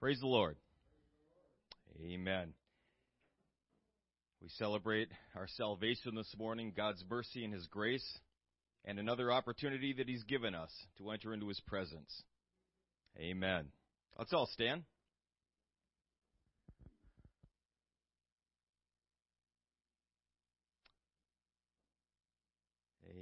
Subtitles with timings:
[0.00, 0.56] Praise the Lord.
[2.00, 2.52] Amen.
[4.40, 8.06] We celebrate our salvation this morning, God's mercy and His grace,
[8.84, 12.22] and another opportunity that He's given us to enter into His presence.
[13.18, 13.64] Amen.
[14.16, 14.84] Let's all stand.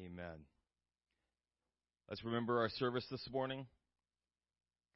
[0.04, 0.45] Amen.
[2.11, 3.66] Let's remember our service this morning.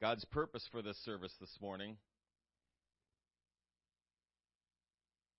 [0.01, 1.95] God's purpose for this service this morning.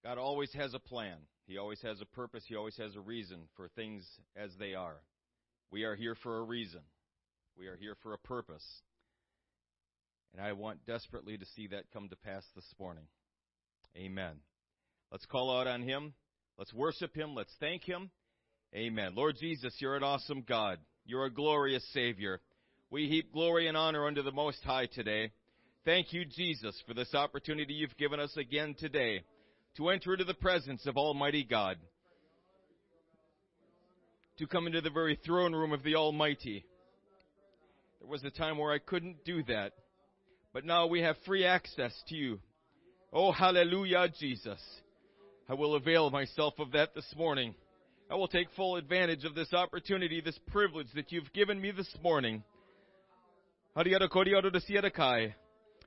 [0.05, 1.16] God always has a plan.
[1.48, 2.45] He always has a purpose.
[2.47, 5.01] He always has a reason for things as they are.
[5.73, 6.83] We are here for a reason.
[7.59, 8.65] We are here for a purpose.
[10.33, 13.05] And I want desperately to see that come to pass this morning.
[13.97, 14.37] Amen.
[15.10, 16.15] Let's call out on Him.
[16.57, 17.35] Let's worship Him.
[17.35, 18.10] Let's thank Him.
[18.77, 19.15] Amen.
[19.16, 20.79] Lord Jesus, you're an awesome God.
[21.05, 22.41] You're a glorious Savior.
[22.92, 25.30] We heap glory and honor unto the Most High today.
[25.87, 29.23] Thank you, Jesus, for this opportunity you've given us again today
[29.79, 31.79] to enter into the presence of Almighty God,
[34.37, 36.66] to come into the very throne room of the Almighty.
[37.98, 39.73] There was a time where I couldn't do that,
[40.52, 42.40] but now we have free access to you.
[43.10, 44.60] Oh, hallelujah, Jesus.
[45.48, 47.54] I will avail myself of that this morning.
[48.10, 51.88] I will take full advantage of this opportunity, this privilege that you've given me this
[52.02, 52.45] morning.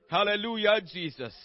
[0.09, 1.35] Hallelujah, Jesus.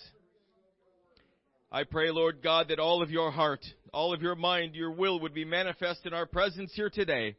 [1.71, 3.61] I pray, Lord God, that all of your heart,
[3.93, 7.37] all of your mind, your will would be manifest in our presence here today,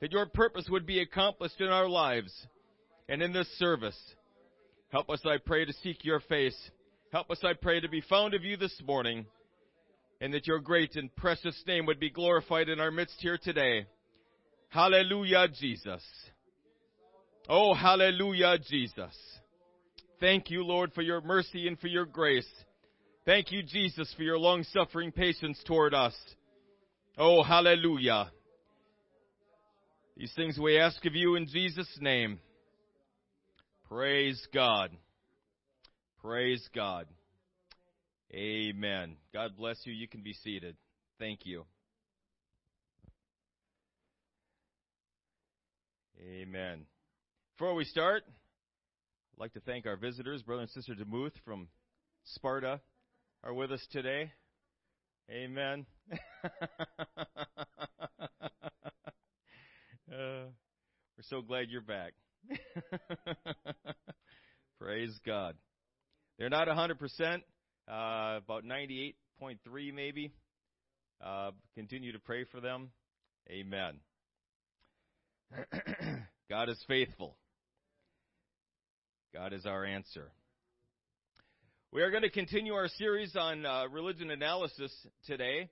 [0.00, 2.32] that your purpose would be accomplished in our lives
[3.08, 3.98] and in this service.
[4.90, 6.58] Help us, I pray, to seek your face.
[7.12, 9.26] Help us, I pray, to be found of you this morning
[10.20, 13.86] and that your great and precious name would be glorified in our midst here today.
[14.70, 16.02] Hallelujah, Jesus.
[17.48, 19.16] Oh, hallelujah, Jesus.
[20.20, 22.48] Thank you, Lord, for your mercy and for your grace.
[23.24, 26.14] Thank you, Jesus, for your long suffering patience toward us.
[27.16, 28.30] Oh, hallelujah.
[30.16, 32.40] These things we ask of you in Jesus' name.
[33.88, 34.90] Praise God.
[36.22, 37.06] Praise God.
[38.32, 39.16] Amen.
[39.32, 39.92] God bless you.
[39.92, 40.76] You can be seated.
[41.18, 41.64] Thank you.
[46.22, 46.84] Amen.
[47.60, 51.68] Before we start, I'd like to thank our visitors, Brother and Sister DeMuth from
[52.24, 52.80] Sparta,
[53.44, 54.32] are with us today.
[55.30, 55.84] Amen.
[56.10, 56.16] uh,
[60.08, 60.48] we're
[61.24, 62.14] so glad you're back.
[64.80, 65.54] Praise God.
[66.38, 66.94] They're not 100%,
[67.86, 70.32] uh, about 98.3 maybe.
[71.22, 72.88] Uh, continue to pray for them.
[73.50, 74.00] Amen.
[76.48, 77.36] God is faithful.
[79.32, 80.32] God is our answer.
[81.92, 84.92] We are going to continue our series on uh, religion analysis
[85.24, 85.68] today.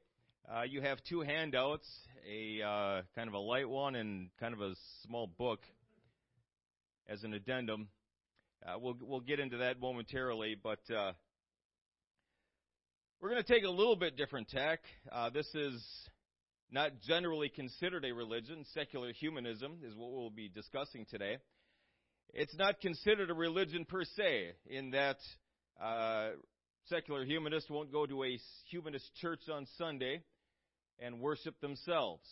[0.49, 1.85] Uh, you have two handouts,
[2.25, 4.75] a uh, kind of a light one and kind of a
[5.05, 5.59] small book
[7.09, 7.89] as an addendum.
[8.65, 11.11] Uh, we'll we'll get into that momentarily, but uh,
[13.21, 14.79] we're going to take a little bit different tack.
[15.11, 15.85] Uh, this is
[16.71, 18.65] not generally considered a religion.
[18.73, 21.39] Secular humanism is what we'll be discussing today.
[22.35, 25.17] It's not considered a religion per se, in that
[25.83, 26.31] uh,
[26.87, 28.39] secular humanists won't go to a
[28.71, 30.23] humanist church on Sunday
[30.99, 32.23] and worship themselves.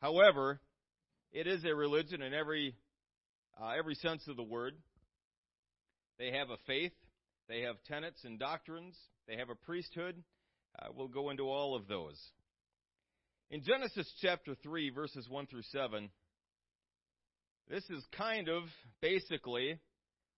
[0.00, 0.60] However,
[1.32, 2.76] it is a religion in every
[3.60, 4.74] uh, every sense of the word.
[6.18, 6.92] They have a faith,
[7.48, 8.96] they have tenets and doctrines,
[9.26, 10.22] they have a priesthood.
[10.78, 12.18] Uh, we'll go into all of those.
[13.50, 16.08] In Genesis chapter 3, verses 1 through 7,
[17.68, 18.64] this is kind of
[19.00, 19.78] basically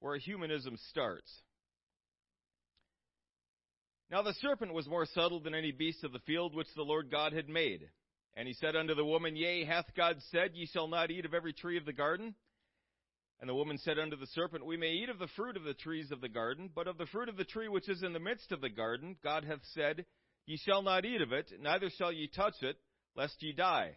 [0.01, 1.31] where humanism starts.
[4.11, 7.11] Now the serpent was more subtle than any beast of the field which the Lord
[7.11, 7.89] God had made.
[8.37, 11.35] And he said unto the woman, Yea, hath God said, Ye shall not eat of
[11.35, 12.35] every tree of the garden?
[13.41, 15.75] And the woman said unto the serpent, We may eat of the fruit of the
[15.75, 18.21] trees of the garden, but of the fruit of the tree which is in the
[18.21, 20.05] midst of the garden, God hath said,
[20.47, 22.77] Ye shall not eat of it, neither shall ye touch it,
[23.17, 23.97] lest ye die.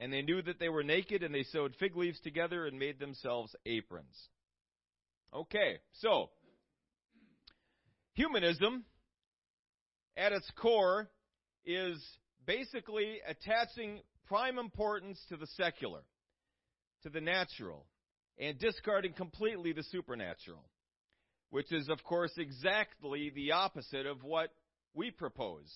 [0.00, 2.98] and they knew that they were naked, and they sewed fig leaves together, and made
[2.98, 4.16] themselves aprons.
[5.34, 6.30] Okay, so,
[8.14, 8.84] humanism
[10.16, 11.08] at its core,
[11.64, 12.02] is
[12.46, 16.00] basically attaching prime importance to the secular,
[17.02, 17.86] to the natural,
[18.38, 20.64] and discarding completely the supernatural,
[21.50, 24.50] which is, of course, exactly the opposite of what
[24.94, 25.70] we propose.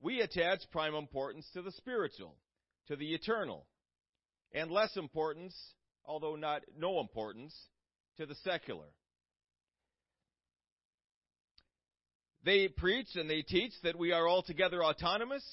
[0.00, 2.34] We attach prime importance to the spiritual,
[2.88, 3.66] to the eternal,
[4.52, 5.54] and less importance,
[6.04, 7.54] although not no importance,
[8.18, 8.86] to the secular.
[12.44, 15.44] They preach and they teach that we are altogether autonomous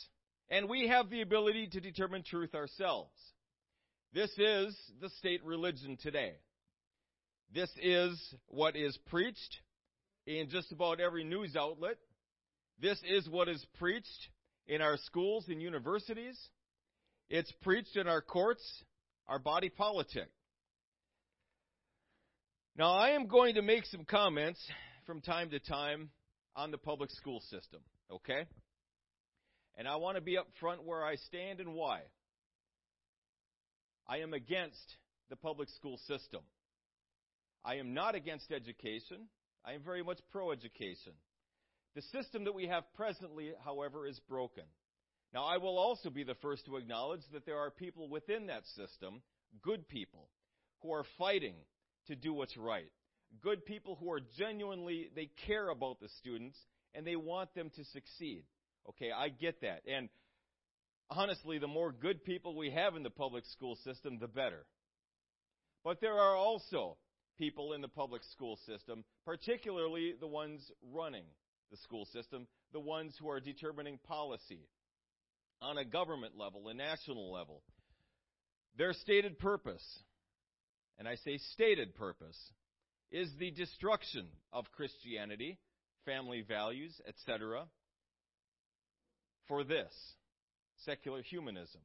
[0.50, 3.14] and we have the ability to determine truth ourselves.
[4.14, 6.34] This is the state religion today.
[7.54, 9.60] This is what is preached
[10.26, 11.98] in just about every news outlet.
[12.82, 14.30] This is what is preached
[14.68, 16.38] in our schools and universities.
[17.30, 18.64] It's preached in our courts,
[19.28, 20.30] our body politic.
[22.76, 24.60] Now, I am going to make some comments
[25.06, 26.10] from time to time
[26.56, 27.82] on the public school system,
[28.12, 28.46] okay?
[29.78, 32.02] And I want to be up front where I stand and why.
[34.08, 34.96] I am against
[35.30, 36.42] the public school system.
[37.64, 39.28] I am not against education.
[39.64, 41.14] I am very much pro education.
[41.96, 44.64] The system that we have presently, however, is broken.
[45.34, 48.66] Now, I will also be the first to acknowledge that there are people within that
[48.76, 49.22] system,
[49.62, 50.28] good people,
[50.82, 51.56] who are fighting
[52.08, 52.92] to do what's right.
[53.42, 56.58] Good people who are genuinely, they care about the students
[56.96, 58.44] and they want them to succeed.
[58.90, 59.82] Okay, I get that.
[59.88, 60.10] And
[61.12, 64.66] honestly, the more good people we have in the public school system, the better.
[65.84, 66.98] But there are also
[67.38, 71.26] people in the public school system, particularly the ones running
[71.70, 74.68] the school system, the ones who are determining policy
[75.62, 77.62] on a government level, a national level.
[78.78, 79.84] Their stated purpose,
[80.98, 82.38] and I say stated purpose,
[83.12, 85.58] is the destruction of Christianity,
[86.06, 87.66] family values, etc
[89.50, 89.92] for this
[90.86, 91.82] secular humanism.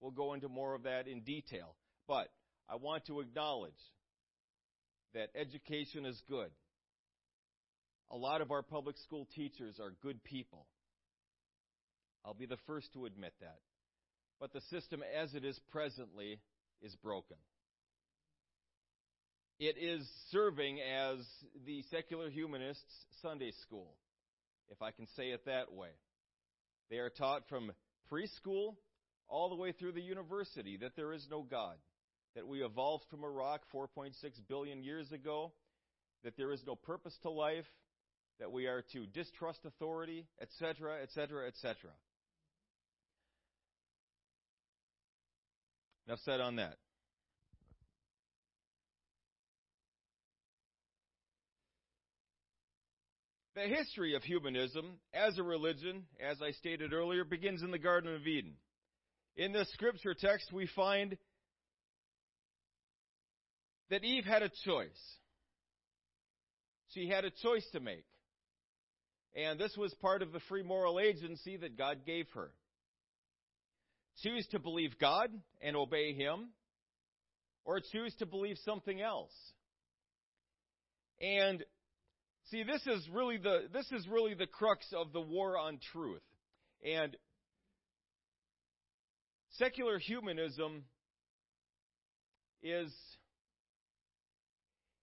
[0.00, 1.76] We'll go into more of that in detail.
[2.08, 2.28] But
[2.68, 3.72] I want to acknowledge
[5.14, 6.50] that education is good.
[8.10, 10.66] A lot of our public school teachers are good people.
[12.24, 13.58] I'll be the first to admit that.
[14.40, 16.40] But the system as it is presently
[16.82, 17.36] is broken.
[19.58, 21.18] It is serving as
[21.66, 22.82] the secular humanists'
[23.20, 23.94] Sunday school,
[24.70, 25.90] if I can say it that way.
[26.88, 27.72] They are taught from
[28.10, 28.76] preschool
[29.28, 31.76] all the way through the university that there is no God,
[32.34, 34.12] that we evolved from a rock 4.6
[34.48, 35.52] billion years ago,
[36.24, 37.66] that there is no purpose to life,
[38.38, 41.90] that we are to distrust authority, etc., etc., etc.
[46.10, 46.74] Enough said on that.
[53.54, 58.12] The history of humanism as a religion, as I stated earlier, begins in the Garden
[58.12, 58.54] of Eden.
[59.36, 61.16] In this scripture text, we find
[63.90, 64.88] that Eve had a choice.
[66.88, 68.04] She had a choice to make.
[69.36, 72.50] And this was part of the free moral agency that God gave her.
[74.22, 75.30] Choose to believe God
[75.60, 76.50] and obey Him,
[77.64, 79.32] or choose to believe something else.
[81.20, 81.64] And
[82.50, 86.22] See, this is really the this is really the crux of the war on truth.
[86.84, 87.16] And
[89.50, 90.82] secular humanism
[92.60, 92.92] is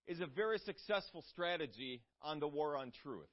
[0.07, 3.29] is a very successful strategy on the war on truth.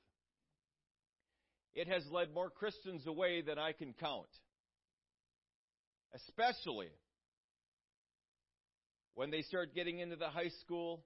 [1.74, 4.28] It has led more Christians away than I can count.
[6.14, 6.88] Especially
[9.14, 11.04] when they start getting into the high school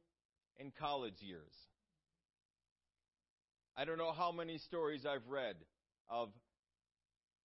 [0.58, 1.52] and college years.
[3.76, 5.54] I don't know how many stories I've read
[6.10, 6.30] of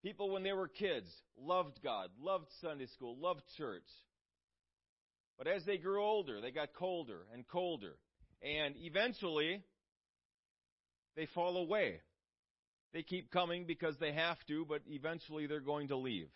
[0.03, 3.87] people when they were kids loved God, loved Sunday school, loved church.
[5.37, 7.95] But as they grew older, they got colder and colder.
[8.41, 9.61] And eventually,
[11.15, 12.01] they fall away.
[12.93, 16.29] They keep coming because they have to, but eventually they're going to leave.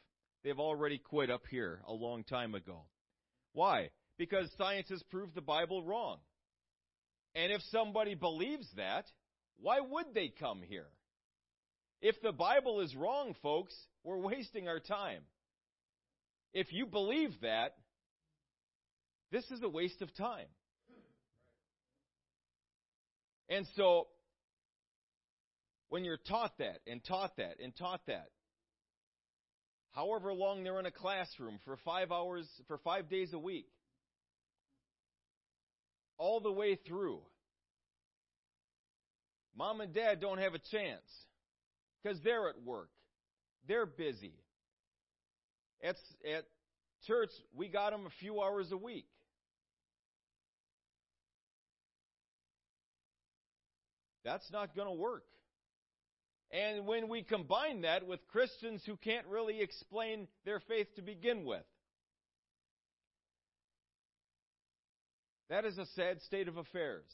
[0.48, 2.84] They've already quit up here a long time ago.
[3.52, 3.90] Why?
[4.18, 6.20] Because science has proved the Bible wrong.
[7.36, 9.04] And if somebody believes that,
[9.60, 10.88] why would they come here?
[12.02, 13.76] If the Bible is wrong, folks,
[14.06, 15.24] we're wasting our time.
[16.54, 17.76] If you believe that,
[19.34, 20.48] this is a waste of time.
[23.50, 24.08] And so,
[25.90, 28.30] when you're taught that, and taught that, and taught that,
[29.98, 33.66] however long they're in a classroom for five hours, for five days a week,
[36.20, 37.20] all the way through,
[39.58, 41.02] Mom and dad don't have a chance
[42.04, 42.90] because they're at work.
[43.68, 44.36] They're busy.
[45.84, 45.96] At,
[46.32, 46.44] at
[47.08, 49.08] church, we got them a few hours a week.
[54.24, 55.24] That's not going to work.
[56.52, 61.44] And when we combine that with Christians who can't really explain their faith to begin
[61.44, 61.66] with,
[65.50, 67.12] that is a sad state of affairs.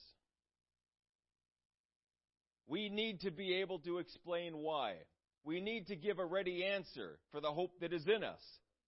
[2.68, 4.96] We need to be able to explain why.
[5.44, 8.42] We need to give a ready answer for the hope that is in us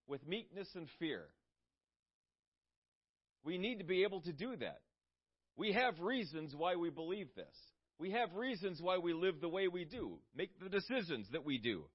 [0.08, 1.26] with meekness and fear.
[3.44, 4.82] We need to be able to do that.
[5.58, 7.56] We have reasons why we believe this.
[7.98, 11.58] We have reasons why we live the way we do, make the decisions that we
[11.58, 11.86] do.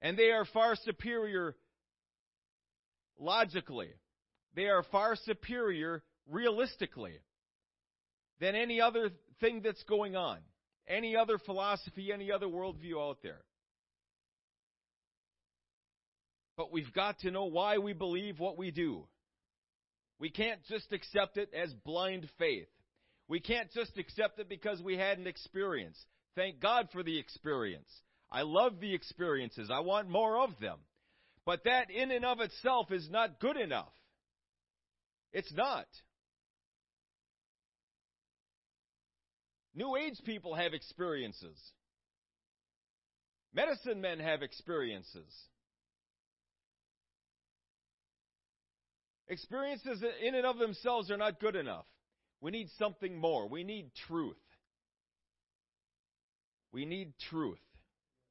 [0.00, 1.54] And they are far superior
[3.18, 3.90] logically.
[4.54, 7.18] They are far superior realistically
[8.40, 9.10] than any other
[9.40, 10.38] thing that's going on,
[10.88, 13.40] any other philosophy, any other worldview out there.
[16.56, 19.04] But we've got to know why we believe what we do.
[20.18, 22.68] We can't just accept it as blind faith.
[23.32, 25.98] We can't just accept it because we had an experience.
[26.36, 27.88] Thank God for the experience.
[28.30, 29.70] I love the experiences.
[29.72, 30.76] I want more of them.
[31.46, 33.94] But that in and of itself is not good enough.
[35.32, 35.86] It's not.
[39.74, 41.58] New Age people have experiences.
[43.54, 45.32] Medicine men have experiences.
[49.26, 51.86] Experiences in and of themselves are not good enough.
[52.42, 53.48] We need something more.
[53.48, 54.36] We need truth.
[56.72, 57.60] We need truth.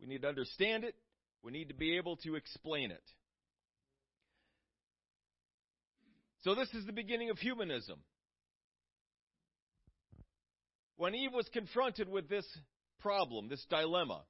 [0.01, 0.95] We need to understand it.
[1.43, 3.03] We need to be able to explain it.
[6.41, 7.99] So, this is the beginning of humanism.
[10.97, 12.45] When Eve was confronted with this
[12.99, 14.23] problem, this dilemma,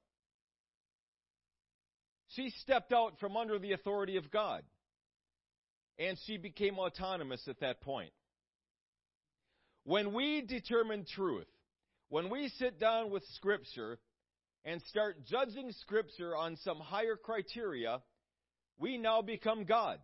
[2.28, 4.62] she stepped out from under the authority of God.
[5.98, 8.12] And she became autonomous at that point.
[9.84, 11.46] When we determine truth,
[12.08, 13.98] when we sit down with Scripture
[14.64, 18.00] and start judging Scripture on some higher criteria,
[18.78, 19.98] we now become God.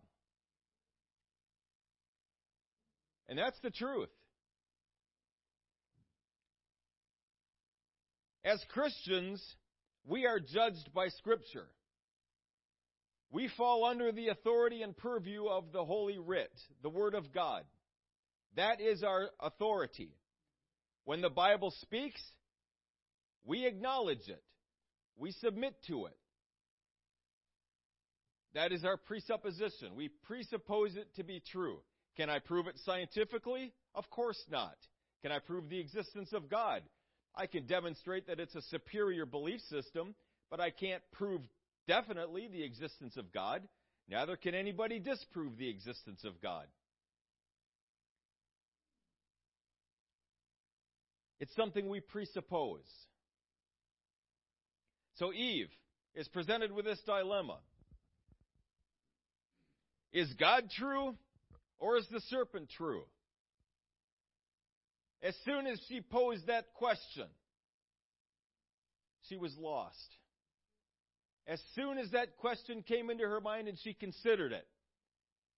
[3.29, 4.09] And that's the truth.
[8.43, 9.43] As Christians,
[10.05, 11.67] we are judged by Scripture.
[13.31, 17.63] We fall under the authority and purview of the Holy Writ, the Word of God.
[18.55, 20.11] That is our authority.
[21.05, 22.21] When the Bible speaks,
[23.45, 24.43] we acknowledge it.
[25.17, 26.17] We submit to it.
[28.53, 29.95] That is our presupposition.
[29.95, 31.79] We presuppose it to be true.
[32.17, 33.73] Can I prove it scientifically?
[33.95, 34.75] Of course not.
[35.21, 36.81] Can I prove the existence of God?
[37.35, 40.15] I can demonstrate that it's a superior belief system,
[40.49, 41.41] but I can't prove
[41.87, 43.61] definitely the existence of God.
[44.09, 46.65] Neither can anybody disprove the existence of God.
[51.39, 52.87] It's something we presuppose.
[55.15, 55.69] So Eve
[56.15, 57.59] is presented with this dilemma.
[60.11, 61.15] Is God true
[61.77, 63.03] or is the serpent true?
[65.21, 67.27] As soon as she posed that question,
[69.27, 70.15] she was lost.
[71.45, 74.65] As soon as that question came into her mind and she considered it,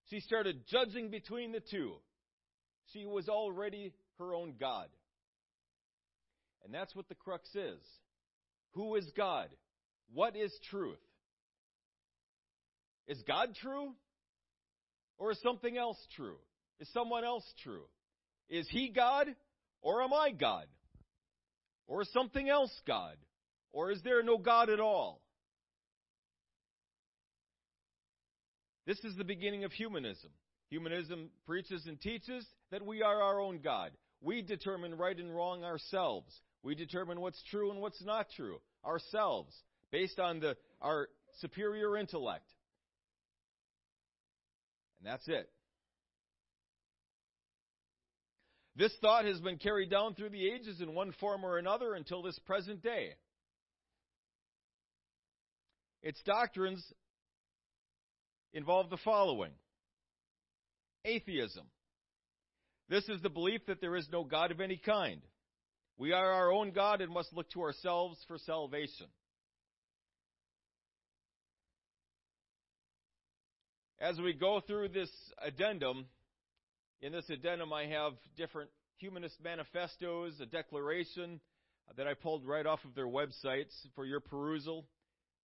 [0.10, 1.94] she started judging between the two.
[2.94, 4.88] She was already her own God.
[6.64, 7.82] And that's what the crux is.
[8.74, 9.50] Who is God?
[10.14, 11.00] What is truth?
[13.08, 13.94] Is God true?
[15.18, 16.38] Or is something else true?
[16.80, 17.84] Is someone else true?
[18.50, 19.28] Is He God?
[19.82, 20.66] Or am I God?
[21.88, 23.16] Or is something else God?
[23.72, 25.22] Or is there no God at all?
[28.86, 30.32] This is the beginning of humanism.
[30.70, 33.92] Humanism preaches and teaches that we are our own God.
[34.22, 36.34] We determine right and wrong ourselves.
[36.64, 39.56] We determine what's true and what's not true ourselves
[39.92, 41.08] based on the, our
[41.40, 42.46] superior intellect.
[45.00, 45.50] And that's it.
[48.76, 52.22] This thought has been carried down through the ages in one form or another until
[52.22, 53.10] this present day.
[56.02, 56.84] Its doctrines
[58.54, 59.52] involve the following
[61.06, 61.66] atheism.
[62.90, 65.22] This is the belief that there is no God of any kind.
[66.02, 69.06] We are our own God and must look to ourselves for salvation.
[74.00, 76.08] As we go through this addendum,
[77.04, 81.40] in this addendum I have different humanist manifestos, a declaration,
[81.96, 84.88] that I pulled right off of their websites for your perusal.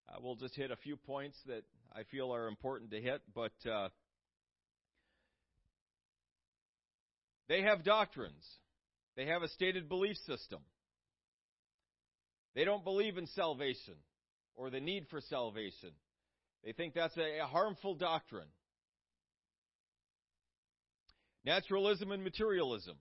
[0.10, 3.54] Uh, we'll just hit a few points that I feel are important to hit, but
[3.72, 3.90] uh,
[7.48, 8.44] they have doctrines.
[9.18, 10.60] They have a stated belief system.
[12.56, 13.96] They don't believe in salvation
[14.56, 15.90] or the need for salvation.
[16.64, 18.48] They think that's a, harmful doctrine.
[21.46, 22.98] Naturalism and materialism.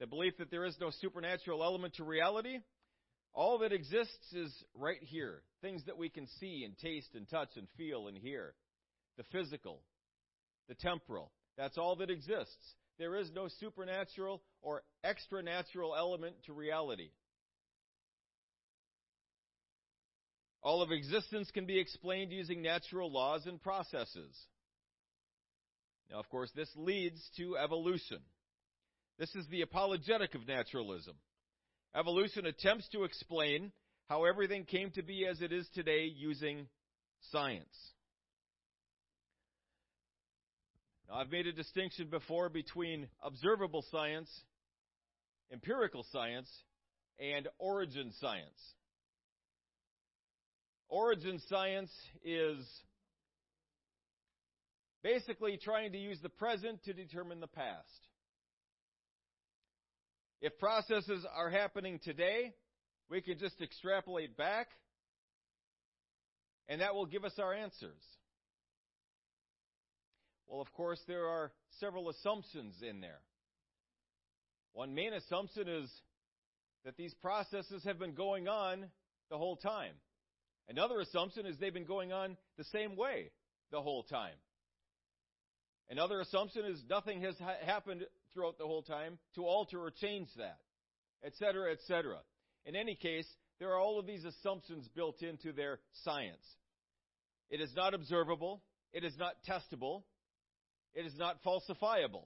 [0.00, 2.58] The belief that there is no supernatural element to reality.
[3.32, 5.42] All that exists is right here.
[5.62, 8.54] Things that we can see and taste and touch and feel and hear.
[9.18, 9.82] The physical,
[10.68, 11.30] the temporal.
[11.56, 12.74] That's all that exists.
[12.98, 17.10] There is no supernatural or extra natural element to reality.
[20.62, 24.34] All of existence can be explained using natural laws and processes.
[26.10, 28.18] Now, of course, this leads to evolution.
[29.18, 31.16] This is the apologetic of naturalism.
[31.94, 33.72] Evolution attempts to explain
[34.08, 36.66] how everything came to be as it is today using
[37.30, 37.93] science.
[41.16, 44.28] I've made a distinction before between observable science,
[45.52, 46.50] empirical science,
[47.20, 48.74] and origin science.
[50.88, 51.92] Origin science
[52.24, 52.56] is
[55.04, 58.08] basically trying to use the present to determine the past.
[60.40, 62.54] If processes are happening today,
[63.08, 64.66] we can just extrapolate back,
[66.68, 68.02] and that will give us our answers.
[70.46, 73.20] Well, of course, there are several assumptions in there.
[74.72, 75.90] One main assumption is
[76.84, 78.86] that these processes have been going on
[79.30, 79.94] the whole time.
[80.68, 83.30] Another assumption is they've been going on the same way
[83.70, 84.34] the whole time.
[85.90, 90.28] Another assumption is nothing has ha- happened throughout the whole time to alter or change
[90.36, 90.58] that,
[91.24, 92.16] etc., etc.
[92.64, 93.26] In any case,
[93.58, 96.44] there are all of these assumptions built into their science.
[97.50, 98.62] It is not observable.
[98.92, 100.02] It is not testable.
[100.94, 102.24] It is not falsifiable.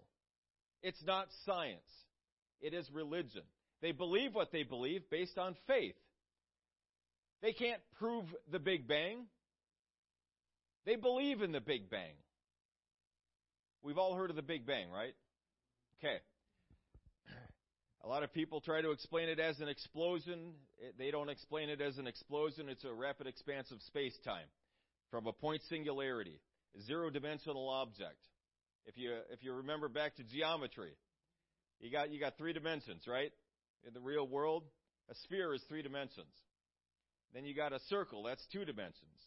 [0.82, 1.80] It's not science.
[2.60, 3.42] It is religion.
[3.80, 5.94] They believe what they believe based on faith.
[7.40, 9.26] They can't prove the Big Bang.
[10.84, 12.14] They believe in the Big Bang.
[13.82, 15.14] We've all heard of the Big Bang, right?
[16.02, 16.18] Okay.
[18.04, 20.52] A lot of people try to explain it as an explosion.
[20.98, 22.68] They don't explain it as an explosion.
[22.68, 24.46] It's a rapid expanse of space time
[25.10, 26.40] from a point singularity,
[26.76, 28.18] a zero dimensional object.
[28.88, 30.92] If you, if you remember back to geometry,
[31.78, 33.30] you got, you got three dimensions, right?
[33.86, 34.64] In the real world,
[35.10, 36.32] a sphere is three dimensions.
[37.34, 39.20] Then you got a circle, that's two dimensions.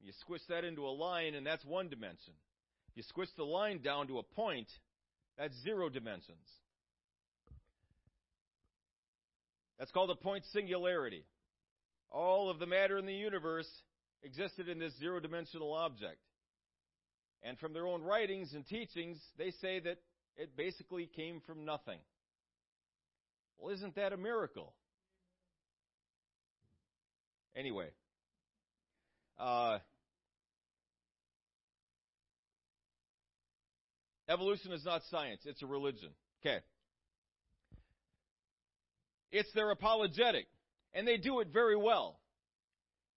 [0.00, 2.34] You squish that into a line, and that's one dimension.
[2.94, 4.68] You squish the line down to a point,
[5.36, 6.46] that's zero dimensions.
[9.76, 11.24] That's called a point singularity.
[12.12, 13.68] All of the matter in the universe
[14.22, 16.20] existed in this zero dimensional object.
[17.42, 19.98] And from their own writings and teachings, they say that
[20.36, 21.98] it basically came from nothing.
[23.58, 24.74] Well, isn't that a miracle?
[27.56, 27.88] Anyway,
[29.38, 29.78] uh,
[34.28, 36.10] evolution is not science, it's a religion.
[36.40, 36.60] Okay.
[39.32, 40.46] It's their apologetic,
[40.94, 42.20] and they do it very well.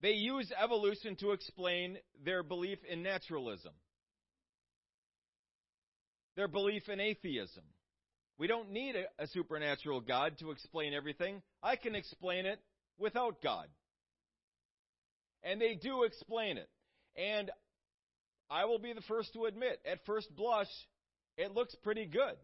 [0.02, 3.72] They use evolution to explain their belief in naturalism,
[6.36, 7.64] their belief in atheism.
[8.38, 11.42] We don't need a, a supernatural God to explain everything.
[11.62, 12.58] I can explain it
[12.98, 13.66] without God.
[15.42, 16.68] And they do explain it.
[17.16, 17.50] And
[18.50, 20.68] I will be the first to admit, at first blush,
[21.36, 22.36] it looks pretty good.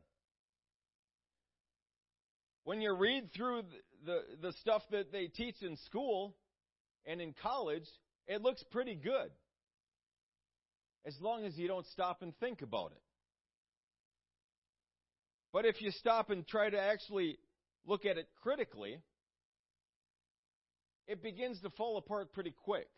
[2.64, 6.36] When you read through the, the, the stuff that they teach in school
[7.06, 7.86] and in college,
[8.26, 9.30] it looks pretty good.
[11.06, 13.02] As long as you don't stop and think about it.
[15.52, 17.38] But if you stop and try to actually
[17.84, 18.98] look at it critically,
[21.06, 22.88] it begins to fall apart pretty quick.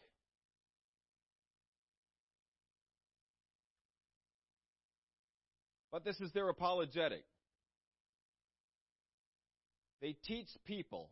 [5.90, 7.24] But this is their apologetic.
[10.00, 11.10] They teach people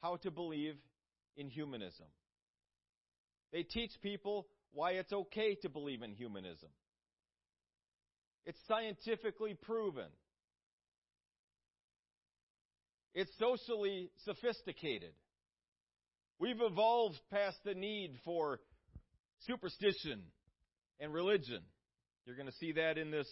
[0.00, 0.76] how to believe
[1.36, 2.06] in humanism.
[3.52, 6.70] They teach people why it's okay to believe in humanism.
[8.44, 10.06] It's scientifically proven.
[13.16, 15.12] It's socially sophisticated.
[16.38, 18.60] We've evolved past the need for
[19.46, 20.22] superstition
[21.00, 21.62] and religion.
[22.26, 23.26] You're going to see that in this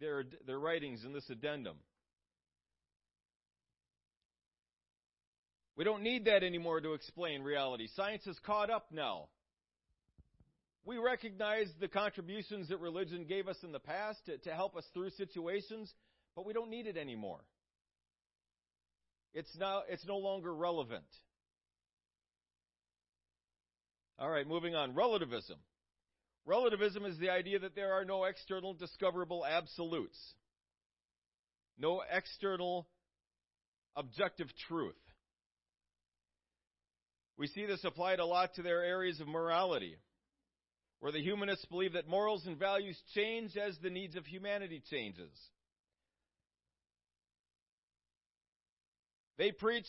[0.00, 1.76] their their writings in this addendum.
[5.76, 7.88] We don't need that anymore to explain reality.
[7.94, 9.28] Science has caught up now.
[10.86, 14.84] We recognize the contributions that religion gave us in the past to, to help us
[14.94, 15.92] through situations,
[16.34, 17.40] but we don't need it anymore.
[19.34, 21.04] It's now it's no longer relevant.
[24.18, 24.94] All right, moving on.
[24.94, 25.58] Relativism.
[26.44, 30.18] Relativism is the idea that there are no external discoverable absolutes.
[31.78, 32.88] No external
[33.94, 34.94] objective truth.
[37.36, 39.96] We see this applied a lot to their areas of morality,
[40.98, 45.30] where the humanists believe that morals and values change as the needs of humanity changes.
[49.38, 49.86] They preach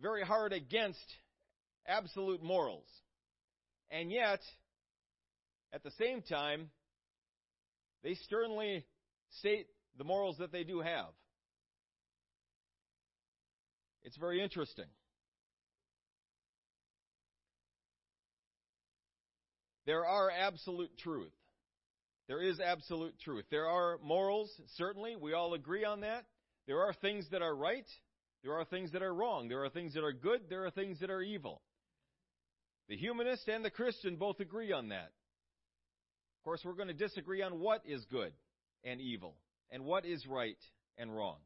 [0.00, 1.04] very hard against
[1.86, 2.86] absolute morals.
[3.90, 4.40] And yet,
[5.72, 6.70] at the same time,
[8.04, 8.86] they sternly
[9.40, 11.08] state the morals that they do have.
[14.04, 14.86] It's very interesting.
[19.84, 21.32] There are absolute truth.
[22.28, 23.46] There is absolute truth.
[23.50, 25.16] There are morals, certainly.
[25.16, 26.26] We all agree on that.
[26.66, 27.86] There are things that are right.
[28.42, 29.48] There are things that are wrong.
[29.48, 30.42] There are things that are good.
[30.48, 31.60] There are things that are evil.
[32.88, 35.12] The humanist and the Christian both agree on that.
[36.38, 38.32] Of course, we're going to disagree on what is good
[38.84, 39.34] and evil
[39.70, 40.56] and what is right
[40.96, 41.38] and wrong.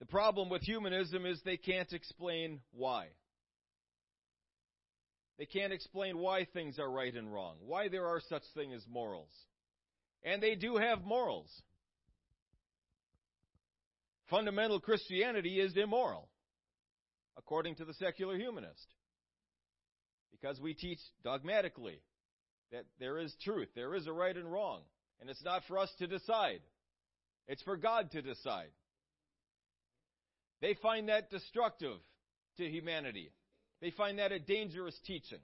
[0.00, 3.06] The problem with humanism is they can't explain why.
[5.38, 8.86] They can't explain why things are right and wrong, why there are such things as
[8.86, 9.32] morals.
[10.24, 11.50] And they do have morals.
[14.30, 16.28] Fundamental Christianity is immoral,
[17.36, 18.86] according to the secular humanist.
[20.30, 22.00] Because we teach dogmatically
[22.72, 24.80] that there is truth, there is a right and wrong,
[25.20, 26.60] and it's not for us to decide.
[27.46, 28.70] It's for God to decide.
[30.60, 31.98] They find that destructive
[32.56, 33.30] to humanity.
[33.80, 35.40] They find that a dangerous teaching.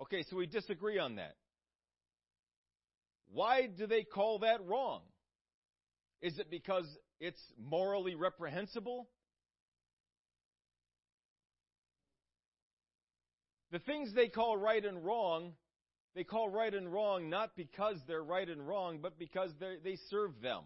[0.00, 1.34] Okay, so we disagree on that.
[3.32, 5.02] Why do they call that wrong?
[6.20, 6.86] Is it because
[7.20, 9.08] it's morally reprehensible?
[13.70, 15.52] The things they call right and wrong,
[16.14, 20.40] they call right and wrong not because they're right and wrong, but because they serve
[20.40, 20.62] them.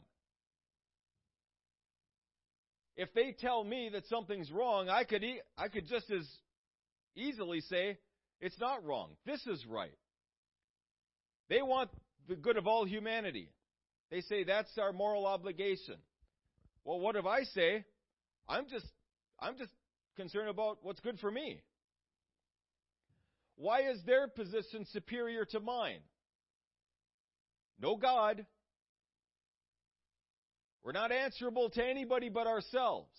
[2.97, 6.29] If they tell me that something's wrong, I could, e- I could just as
[7.17, 7.99] easily say,
[8.41, 9.11] it's not wrong.
[9.25, 9.97] This is right.
[11.49, 11.91] They want
[12.29, 13.51] the good of all humanity.
[14.11, 15.97] They say that's our moral obligation.
[16.85, 17.85] Well, what if I say,
[18.49, 18.87] I'm just,
[19.39, 19.71] I'm just
[20.17, 21.61] concerned about what's good for me?
[23.57, 26.01] Why is their position superior to mine?
[27.81, 28.45] No God.
[30.83, 33.11] We're not answerable to anybody but ourselves.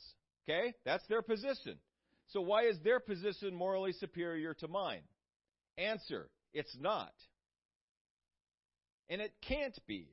[0.43, 0.73] Okay?
[0.85, 1.77] That's their position.
[2.27, 5.01] So why is their position morally superior to mine?
[5.77, 7.13] Answer, it's not.
[9.09, 10.07] And it can't be.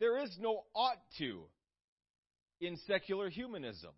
[0.00, 1.44] There is no ought to
[2.60, 3.92] in secular humanism.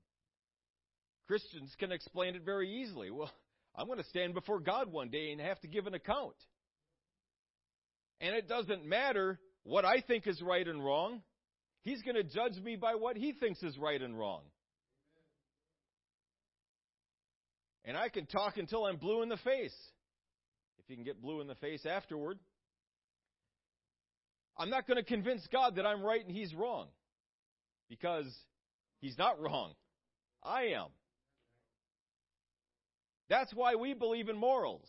[1.26, 3.10] Christians can explain it very easily.
[3.10, 3.30] Well,
[3.74, 6.36] I'm going to stand before God one day and have to give an account.
[8.20, 11.22] And it doesn't matter what I think is right and wrong.
[11.82, 14.42] He's going to judge me by what he thinks is right and wrong.
[17.84, 19.74] And I can talk until I'm blue in the face.
[20.78, 22.38] If you can get blue in the face afterward.
[24.58, 26.86] I'm not going to convince God that I'm right and He's wrong.
[27.88, 28.26] Because
[29.00, 29.72] He's not wrong.
[30.42, 30.88] I am.
[33.28, 34.88] That's why we believe in morals.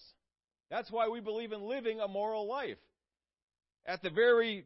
[0.69, 2.77] That's why we believe in living a moral life.
[3.85, 4.65] At the very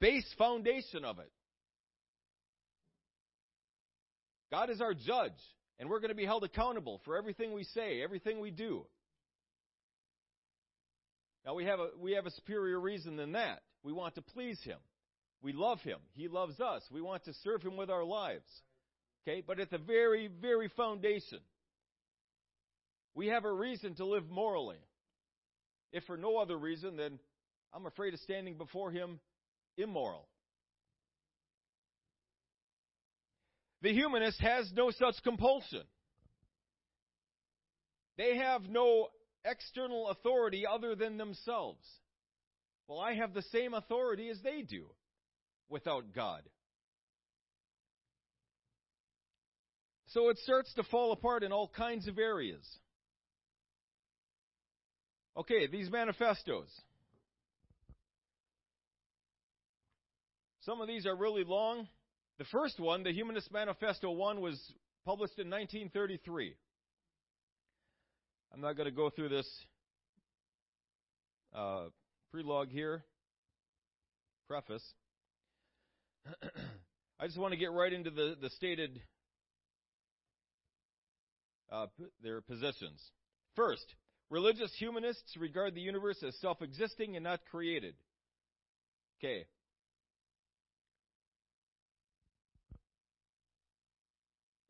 [0.00, 1.30] base foundation of it.
[4.50, 5.32] God is our judge,
[5.78, 8.86] and we're going to be held accountable for everything we say, everything we do.
[11.44, 13.62] Now we have a we have a superior reason than that.
[13.86, 14.78] We want to please him.
[15.42, 15.98] We love him.
[16.14, 16.82] He loves us.
[16.90, 18.42] We want to serve him with our lives.
[19.22, 19.44] Okay?
[19.46, 21.38] But at the very, very foundation,
[23.14, 24.80] we have a reason to live morally.
[25.92, 27.20] If for no other reason, then
[27.72, 29.20] I'm afraid of standing before him
[29.78, 30.26] immoral.
[33.82, 35.84] The humanist has no such compulsion.
[38.18, 39.06] They have no
[39.44, 41.86] external authority other than themselves.
[42.88, 44.86] Well, I have the same authority as they do
[45.68, 46.42] without God.
[50.08, 52.64] So it starts to fall apart in all kinds of areas.
[55.36, 56.68] Okay, these manifestos.
[60.60, 61.88] Some of these are really long.
[62.38, 64.60] The first one, the Humanist Manifesto 1, was
[65.04, 66.54] published in 1933.
[68.54, 69.48] I'm not going to go through this
[71.54, 71.86] uh,
[72.36, 73.02] prelogue here,
[74.48, 74.82] preface.
[77.20, 79.00] I just want to get right into the, the stated
[81.72, 81.86] uh,
[82.22, 83.00] their positions.
[83.54, 83.86] First,
[84.28, 87.94] religious humanists regard the universe as self existing and not created.
[89.18, 89.46] Okay.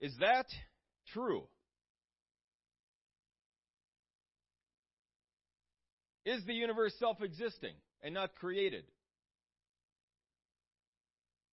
[0.01, 0.47] Is that
[1.13, 1.45] true?
[6.27, 8.85] Is the universe self existing and not created?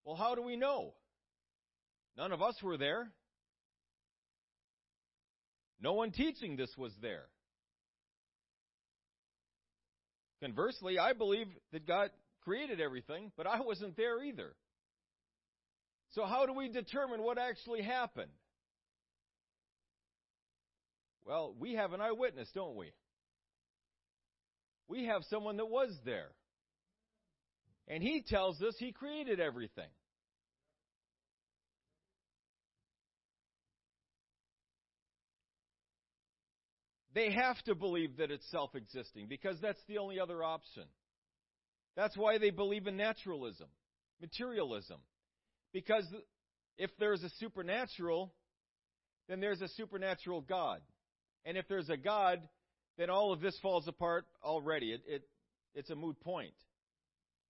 [0.03, 0.95] Well, how do we know?
[2.17, 3.07] None of us were there.
[5.79, 7.25] No one teaching this was there.
[10.41, 12.09] Conversely, I believe that God
[12.43, 14.55] created everything, but I wasn't there either.
[16.13, 18.31] So, how do we determine what actually happened?
[21.25, 22.91] Well, we have an eyewitness, don't we?
[24.87, 26.29] We have someone that was there.
[27.87, 29.89] And he tells us he created everything.
[37.13, 40.83] They have to believe that it's self existing because that's the only other option.
[41.95, 43.67] That's why they believe in naturalism,
[44.19, 44.97] materialism.
[45.73, 46.05] Because
[46.77, 48.33] if there's a supernatural,
[49.29, 50.81] then there's a supernatural God.
[51.45, 52.41] And if there's a God,
[52.97, 54.91] then all of this falls apart already.
[54.91, 55.23] It, it,
[55.75, 56.53] it's a moot point.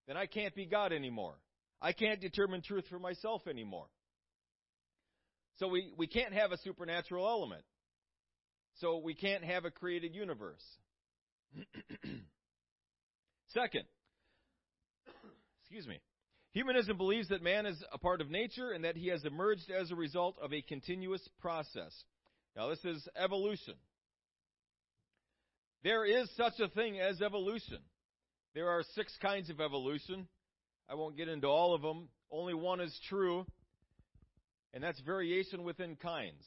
[0.08, 1.36] Then I can't be God anymore.
[1.82, 3.88] I can't determine truth for myself anymore.
[5.58, 7.64] So we, we can't have a supernatural element.
[8.80, 10.64] So we can't have a created universe.
[13.50, 13.84] Second,
[15.62, 16.00] excuse me.
[16.54, 19.92] Humanism believes that man is a part of nature and that he has emerged as
[19.92, 21.92] a result of a continuous process.
[22.56, 23.74] Now, this is evolution.
[25.84, 27.80] There is such a thing as evolution.
[28.56, 30.28] There are six kinds of evolution.
[30.90, 32.08] I won't get into all of them.
[32.32, 33.46] Only one is true,
[34.74, 36.44] and that's variation within kinds.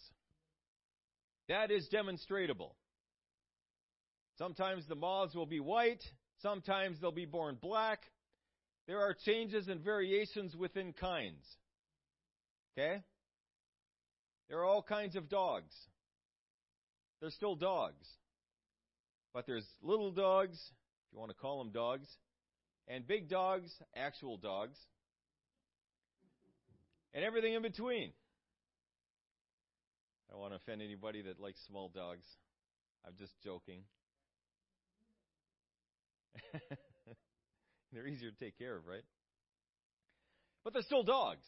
[1.49, 2.75] That is demonstrable.
[4.39, 6.03] Sometimes the moths will be white,
[6.43, 8.01] sometimes they'll be born black.
[8.87, 11.45] There are changes and variations within kinds.
[12.73, 13.03] Okay?
[14.49, 15.75] There are all kinds of dogs.
[17.21, 18.07] They're still dogs.
[19.37, 22.09] But there's little dogs, if you want to call them dogs,
[22.89, 24.79] and big dogs, actual dogs,
[27.13, 28.13] and everything in between.
[30.27, 32.25] I don't want to offend anybody that likes small dogs.
[33.07, 33.83] I'm just joking.
[37.93, 39.05] they're easier to take care of, right?
[40.65, 41.45] But they're still dogs.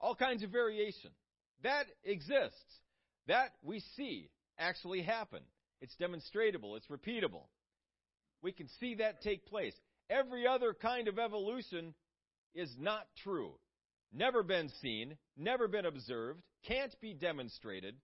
[0.00, 1.10] All kinds of variation.
[1.62, 2.78] That exists.
[3.26, 5.40] That we see actually happen.
[5.80, 6.76] It's demonstrable.
[6.76, 7.44] It's repeatable.
[8.42, 9.74] We can see that take place.
[10.08, 11.94] Every other kind of evolution
[12.54, 13.52] is not true
[14.12, 17.94] never been seen, never been observed, can't be demonstrated.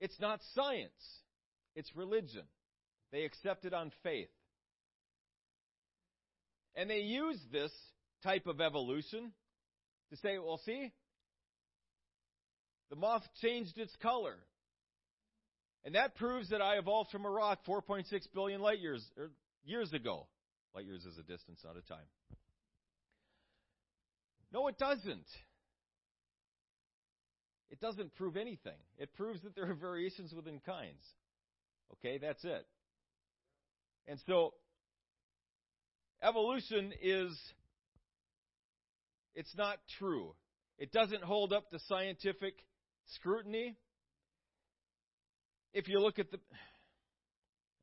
[0.00, 0.92] It's not science,
[1.74, 2.44] it's religion.
[3.12, 4.28] They accept it on faith.
[6.74, 7.70] And they use this
[8.24, 9.32] type of evolution
[10.10, 10.92] to say, well, see,
[12.90, 14.34] the moth changed its color.
[15.84, 19.30] And that proves that I evolved from a rock 4.6 billion light years, er,
[19.64, 20.26] years ago.
[20.74, 22.06] Light years is a distance, not a time.
[24.52, 25.26] No, it doesn't.
[27.70, 28.78] It doesn't prove anything.
[28.98, 31.02] It proves that there are variations within kinds.
[31.94, 32.66] Okay, that's it.
[34.06, 34.54] And so,
[36.22, 37.36] evolution is,
[39.34, 40.34] it's not true.
[40.78, 42.54] It doesn't hold up to scientific
[43.16, 43.76] scrutiny.
[45.74, 46.38] If you look at the,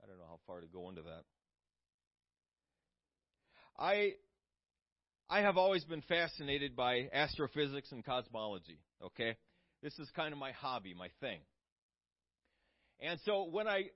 [0.01, 1.23] I don't know how far to go into that.
[3.77, 4.13] I
[5.29, 9.35] I have always been fascinated by astrophysics and cosmology, okay?
[9.83, 11.39] This is kind of my hobby, my thing.
[13.01, 13.89] And so when I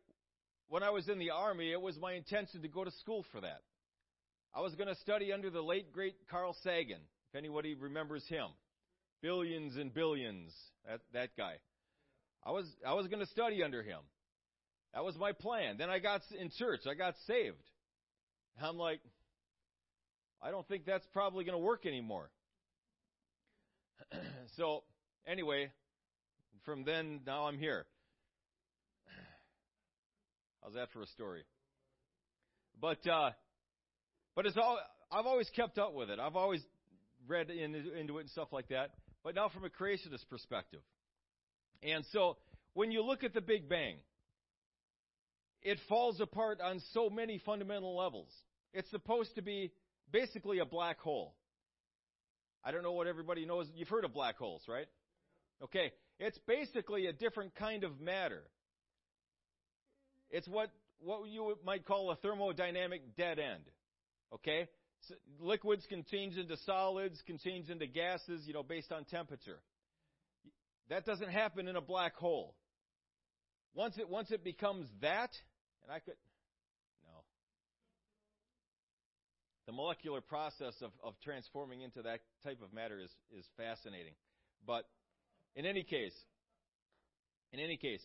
[0.67, 3.39] when I was in the army, it was my intention to go to school for
[3.41, 3.61] that.
[4.53, 8.47] I was going to study under the late great Carl Sagan, if anybody remembers him.
[9.21, 10.51] Billions and billions,
[10.85, 11.55] that that guy.
[12.45, 13.99] I was I was going to study under him.
[14.93, 15.77] That was my plan.
[15.77, 17.57] Then I got in church, I got saved.
[18.61, 19.01] I'm like,
[20.41, 22.29] I don't think that's probably going to work anymore.
[24.57, 24.83] so,
[25.27, 25.71] anyway,
[26.63, 27.85] from then, now I'm here.
[30.63, 31.43] How's that for a story?
[32.79, 33.31] But, uh,
[34.35, 34.79] but it's all,
[35.11, 36.19] I've always kept up with it.
[36.19, 36.61] I've always
[37.27, 38.91] read in, into it and stuff like that,
[39.23, 40.81] but now from a creationist perspective.
[41.83, 42.37] And so
[42.73, 43.95] when you look at the Big Bang,
[45.61, 48.29] it falls apart on so many fundamental levels.
[48.73, 49.71] It's supposed to be
[50.11, 51.33] basically a black hole.
[52.63, 53.67] I don't know what everybody knows.
[53.75, 54.87] You've heard of black holes, right?
[55.63, 55.91] Okay.
[56.19, 58.43] It's basically a different kind of matter.
[60.29, 63.63] It's what, what you might call a thermodynamic dead end.
[64.33, 64.67] Okay?
[65.07, 69.59] So liquids can change into solids, can change into gases, you know, based on temperature.
[70.89, 72.55] That doesn't happen in a black hole.
[73.73, 75.31] Once it, once it becomes that,
[75.83, 76.15] and I could,
[77.03, 77.23] no.
[79.65, 84.13] The molecular process of, of transforming into that type of matter is, is fascinating.
[84.65, 84.85] But
[85.55, 86.15] in any case,
[87.51, 88.01] in any case,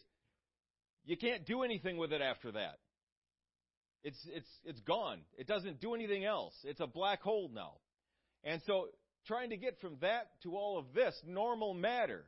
[1.05, 2.79] you can't do anything with it after that.
[4.03, 5.21] It's, it's, it's gone.
[5.37, 6.55] It doesn't do anything else.
[6.65, 7.75] It's a black hole now.
[8.43, 8.87] And so
[9.27, 12.25] trying to get from that to all of this normal matter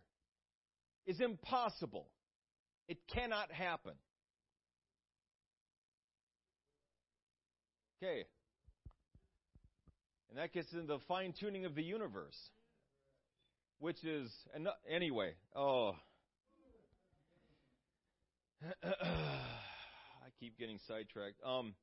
[1.06, 2.08] is impossible.
[2.88, 3.92] It cannot happen.
[8.02, 8.24] Okay.
[10.30, 12.38] And that gets into the fine tuning of the universe,
[13.78, 14.30] which is,
[14.90, 15.92] anyway, oh.
[18.82, 18.88] I
[20.40, 21.36] keep getting sidetracked.
[21.44, 21.74] Um,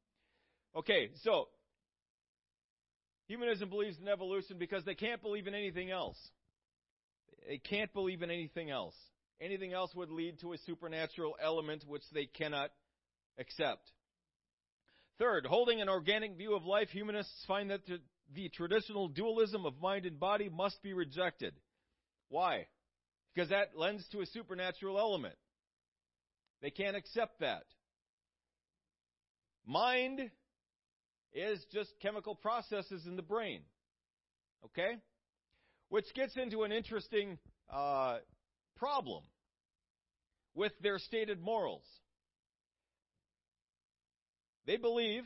[0.76, 1.48] okay, so
[3.28, 6.18] humanism believes in evolution because they can't believe in anything else.
[7.48, 8.96] They can't believe in anything else.
[9.42, 12.72] Anything else would lead to a supernatural element which they cannot
[13.40, 13.90] accept.
[15.18, 17.82] Third, holding an organic view of life, humanists find that
[18.34, 21.54] the traditional dualism of mind and body must be rejected.
[22.30, 22.68] Why?
[23.34, 25.36] Because that lends to a supernatural element.
[26.62, 27.64] They can't accept that.
[29.66, 30.30] Mind
[31.34, 33.62] is just chemical processes in the brain.
[34.66, 34.98] Okay?
[35.90, 37.38] Which gets into an interesting
[37.72, 38.18] uh,
[38.78, 39.24] problem
[40.54, 41.86] with their stated morals.
[44.66, 45.24] They believe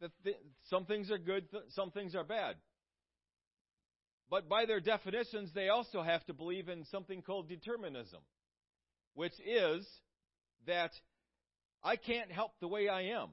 [0.00, 0.36] that th-
[0.70, 2.56] some things are good, th- some things are bad.
[4.28, 8.20] But by their definitions, they also have to believe in something called determinism,
[9.14, 9.86] which is
[10.66, 10.90] that
[11.82, 13.28] I can't help the way I am.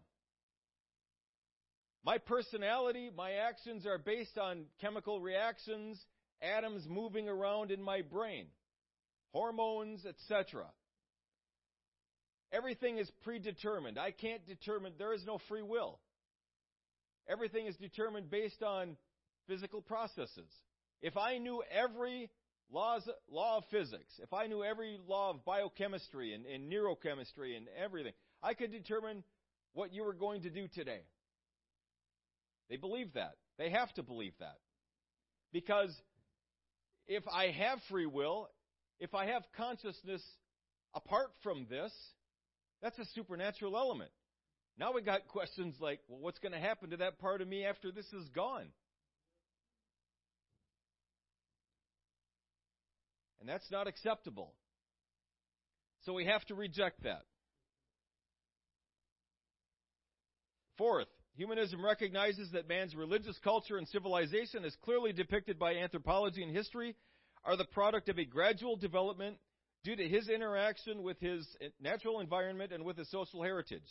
[2.05, 5.99] My personality, my actions are based on chemical reactions,
[6.43, 8.47] atoms moving around in my brain,
[9.31, 10.65] hormones, etc.
[12.51, 13.97] Everything is predetermined.
[13.97, 15.99] I can't determine, there is no free will.
[17.27, 18.97] Everything is determined based on
[19.47, 20.51] physical processes.
[21.01, 22.29] If I knew every
[22.71, 27.67] laws, law of physics, if I knew every law of biochemistry and, and neurochemistry and
[27.81, 29.23] everything, I could determine
[29.73, 31.01] what you were going to do today.
[32.69, 33.35] They believe that.
[33.57, 34.57] They have to believe that.
[35.51, 35.95] Because
[37.07, 38.49] if I have free will,
[38.99, 40.21] if I have consciousness
[40.93, 41.91] apart from this,
[42.81, 44.11] that's a supernatural element.
[44.77, 47.65] Now we got questions like, well, what's going to happen to that part of me
[47.65, 48.67] after this is gone?
[53.39, 54.53] And that's not acceptable.
[56.05, 57.23] So we have to reject that.
[60.77, 66.55] Fourth, humanism recognizes that man's religious culture and civilization, as clearly depicted by anthropology and
[66.55, 66.95] history,
[67.43, 69.37] are the product of a gradual development
[69.83, 71.45] due to his interaction with his
[71.81, 73.83] natural environment and with his social heritage.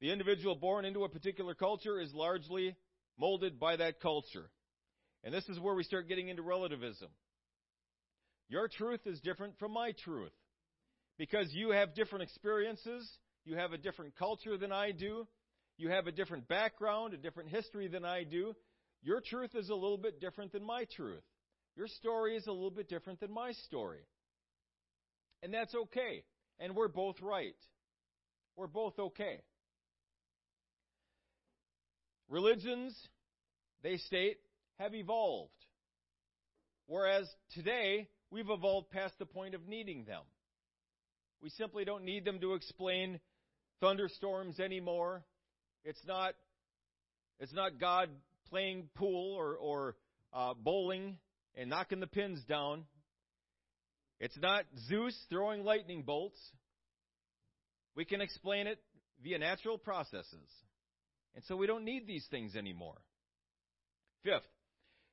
[0.00, 2.76] The individual born into a particular culture is largely
[3.18, 4.50] molded by that culture.
[5.24, 7.08] And this is where we start getting into relativism.
[8.48, 10.32] Your truth is different from my truth.
[11.18, 13.06] Because you have different experiences,
[13.44, 15.26] you have a different culture than I do,
[15.80, 18.54] you have a different background, a different history than I do.
[19.02, 21.22] Your truth is a little bit different than my truth.
[21.74, 24.00] Your story is a little bit different than my story.
[25.42, 26.22] And that's okay.
[26.58, 27.56] And we're both right.
[28.56, 29.40] We're both okay.
[32.28, 32.94] Religions,
[33.82, 34.36] they state,
[34.78, 35.50] have evolved.
[36.86, 40.22] Whereas today, we've evolved past the point of needing them.
[41.42, 43.18] We simply don't need them to explain
[43.80, 45.24] thunderstorms anymore.
[45.84, 46.34] It's not,
[47.38, 48.10] it's not God
[48.48, 49.96] playing pool or, or
[50.32, 51.18] uh, bowling
[51.56, 52.84] and knocking the pins down.
[54.18, 56.38] It's not Zeus throwing lightning bolts.
[57.96, 58.78] We can explain it
[59.22, 60.48] via natural processes.
[61.34, 62.98] And so we don't need these things anymore.
[64.22, 64.46] Fifth,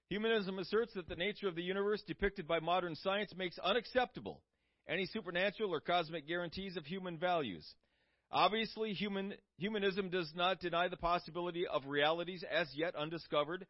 [0.10, 4.42] humanism asserts that the nature of the universe depicted by modern science makes unacceptable
[4.90, 7.66] any supernatural or cosmic guarantees of human values.
[8.32, 13.66] Obviously, human, humanism does not deny the possibility of realities as yet undiscovered,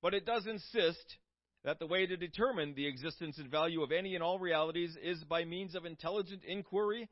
[0.00, 1.16] but it does insist
[1.64, 5.22] that the way to determine the existence and value of any and all realities is
[5.24, 7.08] by means of intelligent inquiry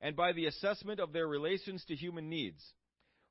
[0.00, 2.60] and by the assessment of their relations to human needs.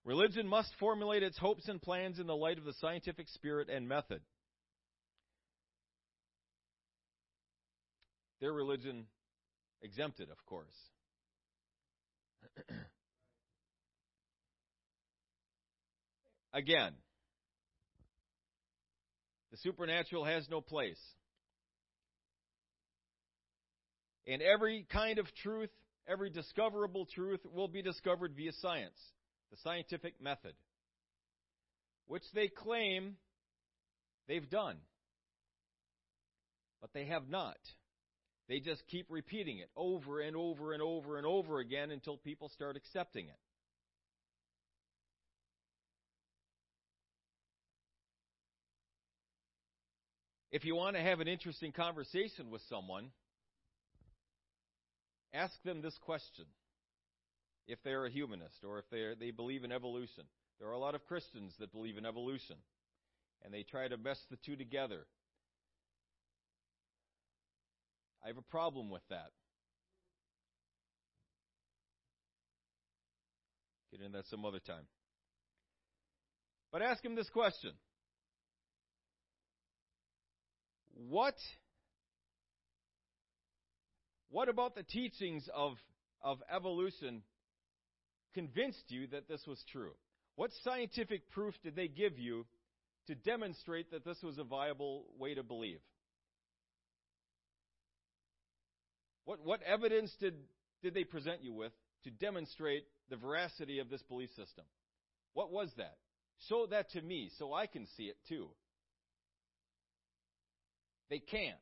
[0.06, 3.88] Religion must formulate its hopes and plans in the light of the scientific spirit and
[3.88, 4.22] method.
[8.40, 9.08] Their religion
[9.82, 10.74] exempted, of course.
[16.54, 16.94] Again,
[19.52, 21.00] the supernatural has no place.
[24.28, 25.70] And every kind of truth,
[26.08, 28.98] every discoverable truth, will be discovered via science,
[29.52, 30.54] the scientific method,
[32.08, 33.16] which they claim
[34.28, 34.78] they've done.
[36.82, 37.58] But they have not.
[38.48, 42.50] They just keep repeating it over and over and over and over again until people
[42.50, 43.38] start accepting it.
[50.52, 53.12] If you want to have an interesting conversation with someone,
[55.34, 56.46] ask them this question.
[57.68, 60.24] If they're a humanist or if they they believe in evolution.
[60.60, 62.56] There are a lot of Christians that believe in evolution
[63.44, 65.06] and they try to mess the two together.
[68.24, 69.32] I have a problem with that.
[73.92, 74.84] Get into that some other time.
[76.72, 77.72] But ask him this question
[81.08, 81.36] what
[84.32, 85.74] what about the teachings of,
[86.22, 87.24] of evolution
[88.34, 89.92] convinced you that this was true?
[90.36, 92.46] What scientific proof did they give you
[93.08, 95.80] to demonstrate that this was a viable way to believe?
[99.26, 100.36] What, what evidence did,
[100.84, 101.72] did they present you with
[102.04, 104.66] to demonstrate the veracity of this belief system?
[105.34, 105.98] What was that?
[106.48, 108.50] Show that to me so I can see it too.
[111.10, 111.58] They can't.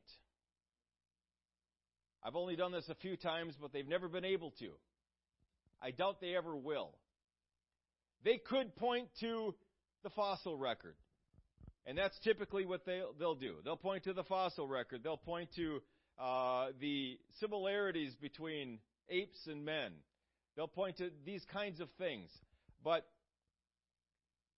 [2.22, 4.70] I've only done this a few times, but they've never been able to.
[5.80, 6.90] I doubt they ever will.
[8.24, 9.54] They could point to
[10.02, 10.96] the fossil record.
[11.86, 13.56] And that's typically what they'll, they'll do.
[13.64, 15.02] They'll point to the fossil record.
[15.02, 15.80] They'll point to
[16.18, 19.92] uh, the similarities between apes and men.
[20.56, 22.28] They'll point to these kinds of things.
[22.84, 23.06] But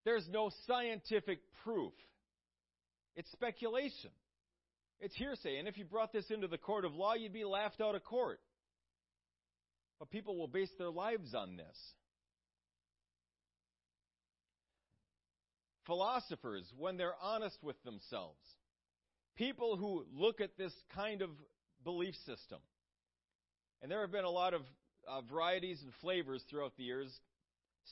[0.05, 1.93] there's no scientific proof.
[3.14, 4.11] It's speculation.
[5.01, 5.59] It's hearsay.
[5.59, 8.05] And if you brought this into the court of law, you'd be laughed out of
[8.05, 8.40] court.
[9.98, 11.76] But people will base their lives on this.
[15.86, 18.38] Philosophers, when they're honest with themselves,
[19.36, 21.30] people who look at this kind of
[21.82, 22.59] belief system,
[23.82, 24.61] and there have been a lot of
[25.09, 27.11] uh, varieties and flavors throughout the years,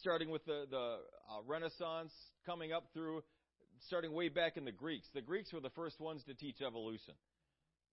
[0.01, 2.13] starting with the, the uh, Renaissance,
[2.47, 3.23] coming up through
[3.87, 5.07] starting way back in the Greeks.
[5.15, 7.15] The Greeks were the first ones to teach evolution.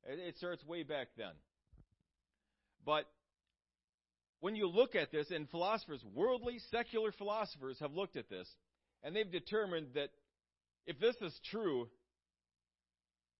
[0.07, 1.31] It starts way back then.
[2.85, 3.05] But
[4.39, 8.47] when you look at this, and philosophers, worldly, secular philosophers have looked at this,
[9.03, 10.09] and they've determined that
[10.85, 11.87] if this is true,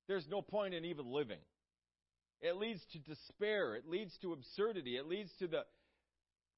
[0.07, 1.39] there's no point in even living.
[2.41, 3.75] It leads to despair.
[3.75, 4.97] It leads to absurdity.
[4.97, 5.65] It leads to the,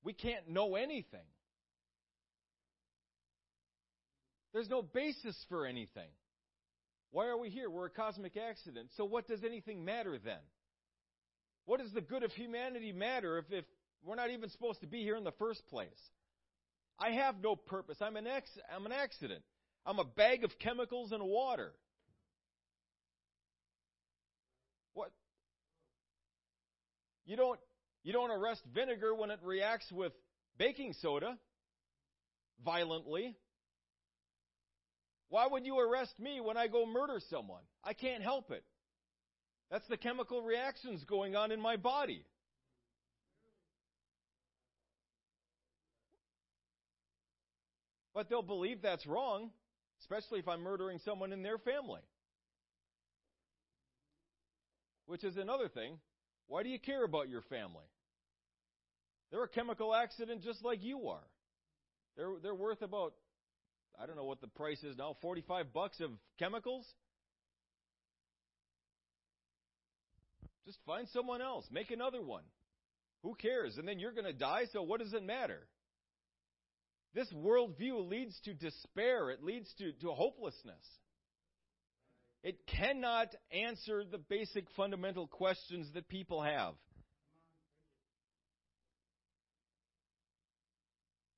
[0.04, 1.26] we can't know anything.
[4.58, 6.10] There's no basis for anything.
[7.12, 7.70] Why are we here?
[7.70, 8.90] We're a cosmic accident.
[8.98, 10.40] So what does anything matter then?
[11.66, 13.66] What does the good of humanity matter if, if
[14.04, 16.00] we're not even supposed to be here in the first place?
[16.98, 17.98] I have no purpose.
[18.02, 19.44] I'm an, ex- I'm an accident.
[19.86, 21.72] I'm a bag of chemicals and water.
[24.96, 25.12] What?
[27.28, 27.60] You don't,
[28.04, 30.14] you don't arrest vinegar when it reacts with
[30.58, 31.38] baking soda
[32.66, 33.36] violently.
[35.30, 37.62] Why would you arrest me when I go murder someone?
[37.84, 38.64] I can't help it.
[39.70, 42.24] That's the chemical reactions going on in my body.
[48.14, 49.52] But they'll believe that's wrong,
[50.02, 52.02] especially if I'm murdering someone in their family.
[55.06, 56.00] Which is another thing.
[56.48, 57.86] Why do you care about your family?
[59.30, 61.28] They're a chemical accident just like you are.
[62.16, 63.14] They're, they're worth about
[64.00, 66.86] I don't know what the price is now, 45 bucks of chemicals?
[70.66, 71.66] Just find someone else.
[71.72, 72.44] Make another one.
[73.24, 73.78] Who cares?
[73.78, 75.68] And then you're going to die, so what does it matter?
[77.16, 79.32] This worldview leads to despair.
[79.32, 80.86] It leads to, to hopelessness.
[82.44, 86.76] It cannot answer the basic fundamental questions that people have.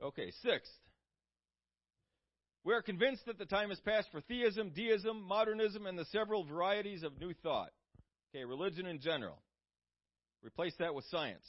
[0.01, 0.71] Okay, sixth.
[2.63, 6.43] We are convinced that the time has passed for theism, deism, modernism, and the several
[6.43, 7.71] varieties of new thought.
[8.35, 9.41] Okay, religion in general.
[10.43, 11.45] Replace that with science.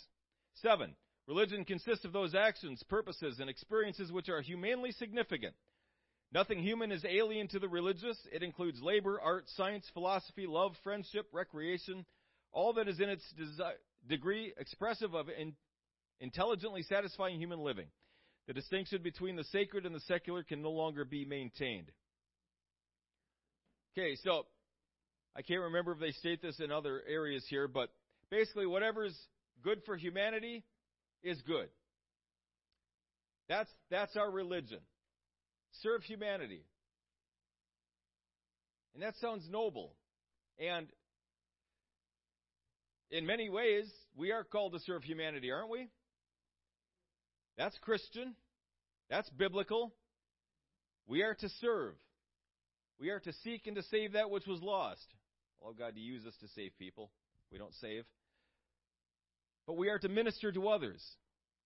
[0.55, 0.95] Seven,
[1.27, 5.55] religion consists of those actions, purposes, and experiences which are humanly significant.
[6.33, 8.17] Nothing human is alien to the religious.
[8.33, 12.05] It includes labor, art, science, philosophy, love, friendship, recreation,
[12.53, 13.73] all that is in its desi-
[14.09, 15.55] degree expressive of in-
[16.21, 17.87] intelligently satisfying human living.
[18.51, 21.89] The distinction between the sacred and the secular can no longer be maintained.
[23.97, 24.45] Okay, so
[25.37, 27.91] I can't remember if they state this in other areas here, but
[28.29, 29.17] basically, whatever's
[29.63, 30.65] good for humanity
[31.23, 31.69] is good.
[33.49, 34.81] That's, that's our religion.
[35.83, 36.65] Serve humanity.
[38.95, 39.95] And that sounds noble.
[40.59, 40.89] And
[43.13, 45.89] in many ways, we are called to serve humanity, aren't we?
[47.57, 48.35] That's Christian.
[49.09, 49.93] That's biblical.
[51.07, 51.95] We are to serve.
[52.99, 55.07] We are to seek and to save that which was lost.
[55.63, 57.11] Allow God to use us to save people.
[57.51, 58.05] We don't save.
[59.67, 61.03] But we are to minister to others.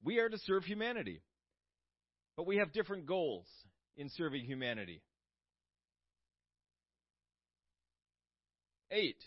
[0.03, 1.20] We are to serve humanity.
[2.37, 3.47] But we have different goals
[3.97, 5.03] in serving humanity.
[8.91, 9.18] Eight.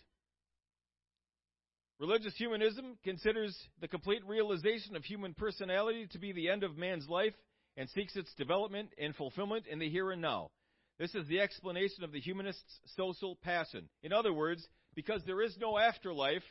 [1.99, 7.07] Religious humanism considers the complete realization of human personality to be the end of man's
[7.09, 7.33] life
[7.75, 10.51] and seeks its development and fulfillment in the here and now.
[10.99, 13.89] This is the explanation of the humanist's social passion.
[14.03, 16.43] In other words, because there is no afterlife,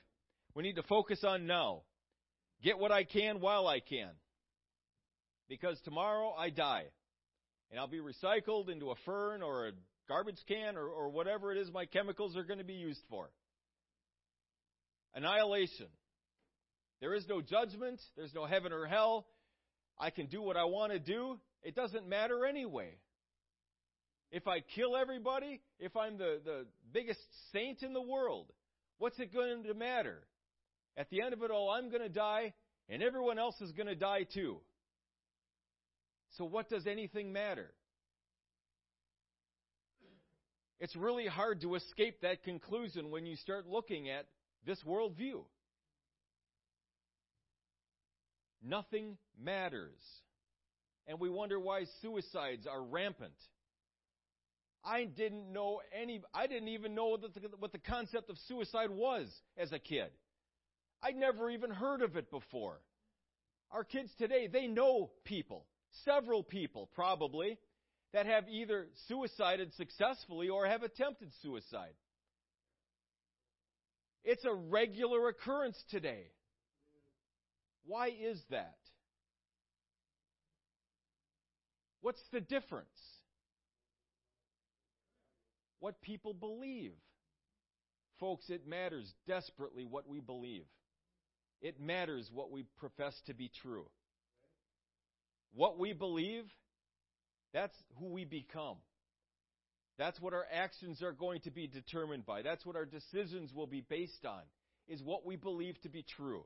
[0.54, 1.82] we need to focus on now.
[2.62, 4.10] Get what I can while I can.
[5.48, 6.86] Because tomorrow I die.
[7.70, 9.72] And I'll be recycled into a fern or a
[10.08, 13.30] garbage can or, or whatever it is my chemicals are going to be used for.
[15.16, 15.86] Annihilation.
[17.00, 18.00] There is no judgment.
[18.16, 19.26] There's no heaven or hell.
[19.98, 21.38] I can do what I want to do.
[21.62, 22.90] It doesn't matter anyway.
[24.30, 27.20] If I kill everybody, if I'm the, the biggest
[27.52, 28.52] saint in the world,
[28.98, 30.18] what's it going to matter?
[30.98, 32.52] At the end of it all, I'm going to die,
[32.88, 34.58] and everyone else is going to die too.
[36.36, 37.70] So what does anything matter?
[40.78, 44.26] It's really hard to escape that conclusion when you start looking at
[44.66, 45.44] this worldview.
[48.62, 50.00] Nothing matters.
[51.06, 53.32] And we wonder why suicides are rampant.
[54.84, 59.28] I didn't know any, I didn't even know the, what the concept of suicide was
[59.56, 60.10] as a kid.
[61.02, 62.80] I'd never even heard of it before.
[63.70, 65.66] Our kids today, they know people,
[66.04, 67.58] several people probably,
[68.12, 71.94] that have either suicided successfully or have attempted suicide.
[74.26, 76.24] It's a regular occurrence today.
[77.86, 78.74] Why is that?
[82.00, 82.88] What's the difference?
[85.78, 86.90] What people believe.
[88.18, 90.64] Folks, it matters desperately what we believe.
[91.62, 93.86] It matters what we profess to be true.
[95.54, 96.44] What we believe,
[97.54, 98.78] that's who we become.
[99.98, 102.42] That's what our actions are going to be determined by.
[102.42, 104.42] That's what our decisions will be based on,
[104.88, 106.44] is what we believe to be true.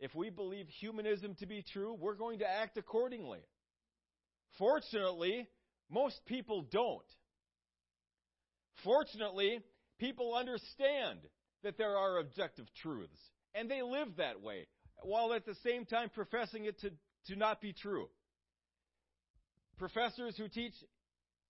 [0.00, 3.38] If we believe humanism to be true, we're going to act accordingly.
[4.58, 5.46] Fortunately,
[5.88, 7.02] most people don't.
[8.82, 9.60] Fortunately,
[10.00, 11.20] people understand
[11.62, 13.18] that there are objective truths,
[13.54, 14.66] and they live that way,
[15.04, 16.90] while at the same time professing it to,
[17.28, 18.08] to not be true.
[19.78, 20.74] Professors who teach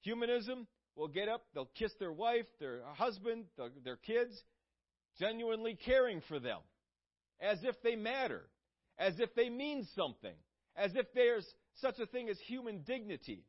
[0.03, 3.47] humanism will get up, they'll kiss their wife, their husband,
[3.85, 4.39] their kids,
[5.19, 6.59] genuinely caring for them,
[7.41, 8.43] as if they matter,
[8.99, 10.35] as if they mean something,
[10.77, 11.47] as if there's
[11.81, 13.45] such a thing as human dignity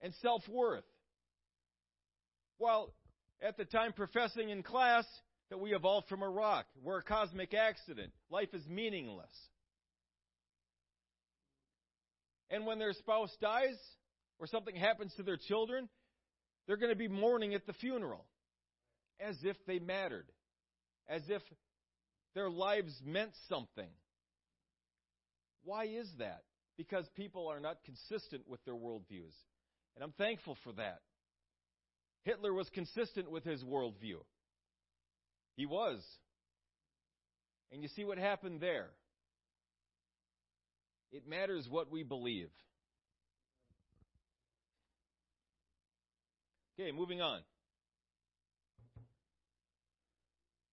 [0.00, 0.84] and self worth.
[2.58, 2.92] While
[3.40, 5.04] at the time professing in class
[5.50, 9.32] that we evolved from a rock, we're a cosmic accident, life is meaningless.
[12.50, 13.76] And when their spouse dies
[14.38, 15.88] or something happens to their children,
[16.66, 18.24] they're going to be mourning at the funeral
[19.20, 20.26] as if they mattered,
[21.08, 21.42] as if
[22.34, 23.88] their lives meant something.
[25.64, 26.42] Why is that?
[26.76, 29.34] Because people are not consistent with their worldviews.
[29.96, 31.00] And I'm thankful for that.
[32.22, 34.20] Hitler was consistent with his worldview.
[35.56, 36.00] He was.
[37.72, 38.90] And you see what happened there.
[41.10, 42.50] It matters what we believe.
[46.78, 47.40] Okay, moving on.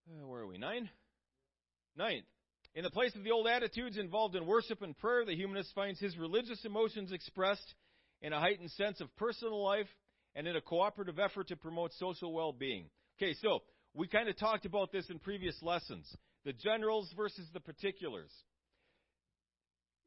[0.07, 0.59] Uh, where are we?
[0.59, 0.87] Nine?
[1.97, 2.25] Ninth.
[2.75, 5.99] In the place of the old attitudes involved in worship and prayer, the humanist finds
[5.99, 7.73] his religious emotions expressed
[8.21, 9.87] in a heightened sense of personal life,
[10.35, 12.85] and in a cooperative effort to promote social well being.
[13.17, 17.59] Okay, so we kind of talked about this in previous lessons the generals versus the
[17.59, 18.31] particulars.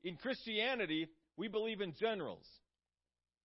[0.05, 2.47] In Christianity, we believe in generals.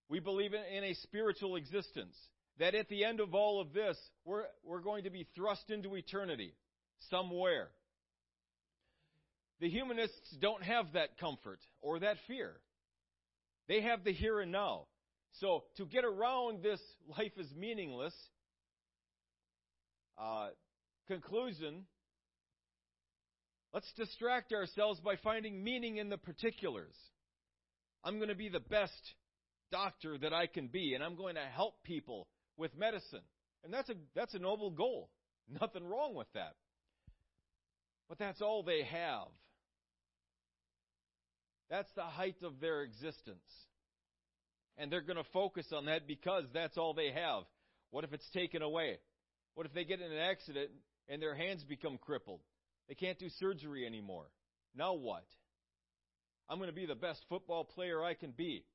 [0.10, 2.16] We believe in a spiritual existence.
[2.60, 5.96] That at the end of all of this, we're, we're going to be thrust into
[5.96, 6.54] eternity
[7.10, 7.70] somewhere.
[9.60, 12.54] The humanists don't have that comfort or that fear.
[13.68, 14.88] They have the here and now.
[15.40, 16.80] So, to get around this
[17.18, 18.14] life is meaningless
[20.18, 20.50] uh,
[21.08, 21.86] conclusion,
[23.74, 26.94] let's distract ourselves by finding meaning in the particulars.
[28.04, 28.92] I'm going to be the best
[29.72, 32.28] doctor that I can be, and I'm going to help people
[32.58, 33.22] with medicine.
[33.64, 35.10] And that's a, that's a noble goal.
[35.62, 36.56] Nothing wrong with that.
[38.10, 39.28] But that's all they have.
[41.70, 43.40] That's the height of their existence.
[44.78, 47.44] And they're going to focus on that because that's all they have.
[47.92, 48.98] What if it's taken away?
[49.56, 50.70] What if they get in an accident
[51.08, 52.42] and their hands become crippled?
[52.88, 54.26] They can't do surgery anymore.
[54.76, 55.26] Now what?
[56.50, 58.66] I'm going to be the best football player I can be.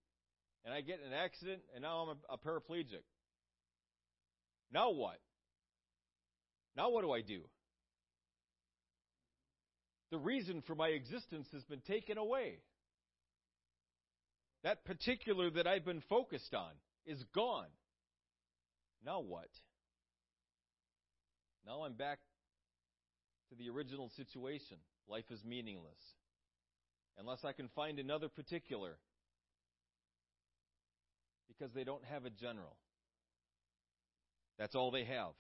[0.65, 3.03] And I get in an accident and now I'm a, a paraplegic.
[4.73, 5.19] Now what?
[6.77, 7.41] Now what do I do?
[10.11, 12.61] The reason for my existence has been taken away.
[14.65, 16.71] That particular that I've been focused on
[17.07, 17.69] is gone.
[19.05, 19.49] Now what?
[21.67, 22.19] Now I'm back
[23.51, 24.79] to the original situation.
[25.09, 26.01] Life is meaningless.
[27.19, 28.97] Unless I can find another particular.
[31.49, 32.77] Because they don't have a general.
[34.59, 35.33] That's all they have.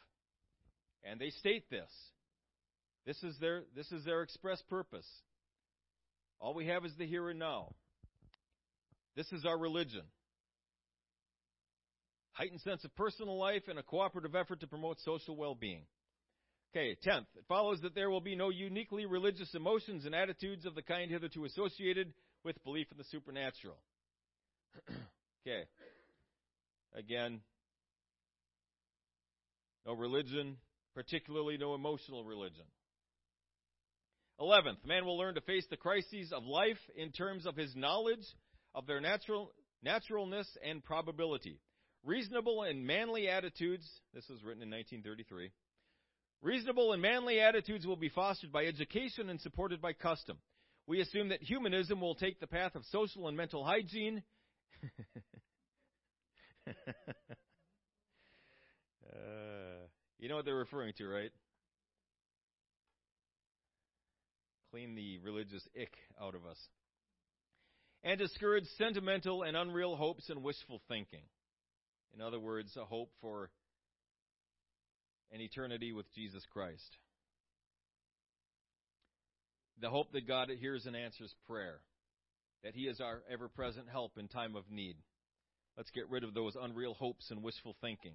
[1.04, 1.90] And they state this.
[3.06, 5.06] This is their, this is their express purpose.
[6.40, 7.74] All we have is the here and now.
[9.16, 10.02] This is our religion
[12.38, 15.82] heightened sense of personal life, and a cooperative effort to promote social well being.
[16.70, 20.76] Okay, tenth, it follows that there will be no uniquely religious emotions and attitudes of
[20.76, 22.12] the kind hitherto associated
[22.44, 23.76] with belief in the supernatural.
[25.42, 25.64] okay,
[26.94, 27.40] again,
[29.86, 30.56] no religion,
[30.94, 32.64] particularly no emotional religion.
[34.40, 38.24] Eleventh, man will learn to face the crises of life in terms of his knowledge
[38.74, 39.52] of their natural,
[39.82, 41.58] naturalness and probability.
[42.04, 45.50] Reasonable and manly attitudes, this was written in 1933.
[46.40, 50.38] Reasonable and manly attitudes will be fostered by education and supported by custom.
[50.86, 54.22] We assume that humanism will take the path of social and mental hygiene.
[56.68, 56.72] uh,
[60.18, 61.30] you know what they're referring to, right?
[64.70, 66.58] Clean the religious ick out of us
[68.04, 71.22] and discourage sentimental and unreal hopes and wishful thinking.
[72.14, 73.50] In other words, a hope for
[75.32, 76.96] an eternity with Jesus Christ.
[79.80, 81.80] The hope that God hears and answers prayer,
[82.64, 84.96] that He is our ever present help in time of need.
[85.76, 88.14] Let's get rid of those unreal hopes and wishful thinking.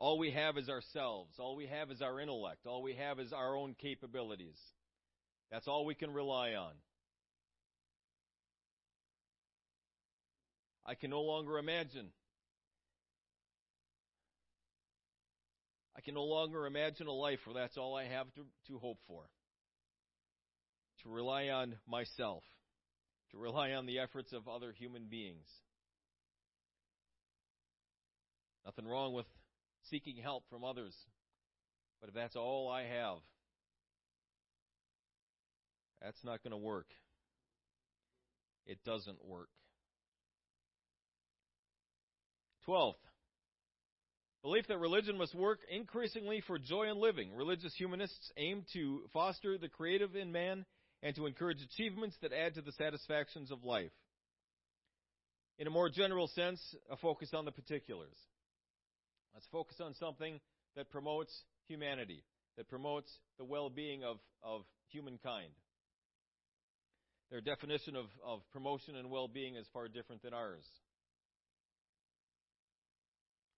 [0.00, 1.34] All we have is ourselves.
[1.38, 2.66] All we have is our intellect.
[2.66, 4.58] All we have is our own capabilities.
[5.52, 6.72] That's all we can rely on.
[10.86, 12.08] I can no longer imagine.
[15.94, 18.98] I can no longer imagine a life where that's all I have to, to hope
[19.06, 19.24] for.
[21.02, 22.42] To rely on myself,
[23.32, 25.46] to rely on the efforts of other human beings.
[28.64, 29.26] Nothing wrong with
[29.90, 30.94] seeking help from others,
[32.00, 33.18] but if that's all I have,
[36.02, 36.86] that's not going to work.
[38.66, 39.48] It doesn't work.
[42.64, 42.98] Twelfth,
[44.42, 47.34] belief that religion must work increasingly for joy in living.
[47.34, 50.64] Religious humanists aim to foster the creative in man
[51.02, 53.90] and to encourage achievements that add to the satisfactions of life.
[55.58, 56.60] In a more general sense,
[56.90, 58.14] a focus on the particulars.
[59.34, 60.40] Let's focus on something
[60.76, 61.32] that promotes
[61.68, 62.24] humanity,
[62.56, 65.52] that promotes the well being of, of humankind.
[67.30, 70.64] Their definition of, of promotion and well being is far different than ours.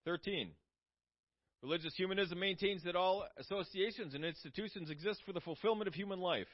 [0.05, 0.51] 13.
[1.63, 6.47] Religious humanism maintains that all associations and institutions exist for the fulfillment of human life.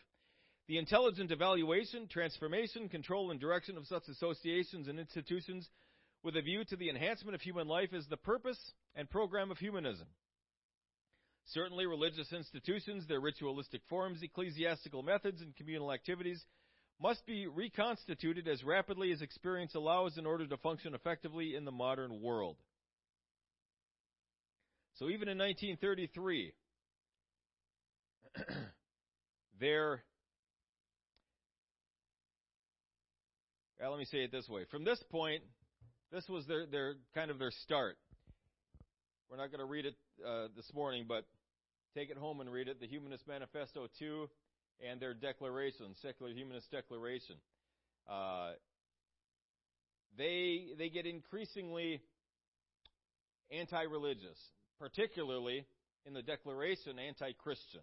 [0.68, 5.68] The intelligent evaluation, transformation, control, and direction of such associations and institutions
[6.24, 8.60] with a view to the enhancement of human life is the purpose
[8.96, 10.08] and program of humanism.
[11.48, 16.44] Certainly, religious institutions, their ritualistic forms, ecclesiastical methods, and communal activities
[17.02, 21.72] must be reconstituted as rapidly as experience allows in order to function effectively in the
[21.72, 22.58] modern world.
[24.96, 26.54] So even in 1933,
[29.60, 30.04] there
[33.80, 34.66] well, let me say it this way.
[34.70, 35.42] From this point,
[36.12, 37.98] this was their, their kind of their start.
[39.30, 39.96] We're not going to read it
[40.26, 41.26] uh, this morning, but
[41.96, 42.80] take it home and read it.
[42.80, 44.30] The Humanist Manifesto 2
[44.90, 47.36] and their declaration, Secular Humanist Declaration.
[48.10, 48.52] Uh,
[50.18, 52.02] they they get increasingly
[53.52, 54.38] anti-religious,
[54.80, 55.66] particularly
[56.06, 57.82] in the declaration anti-Christian.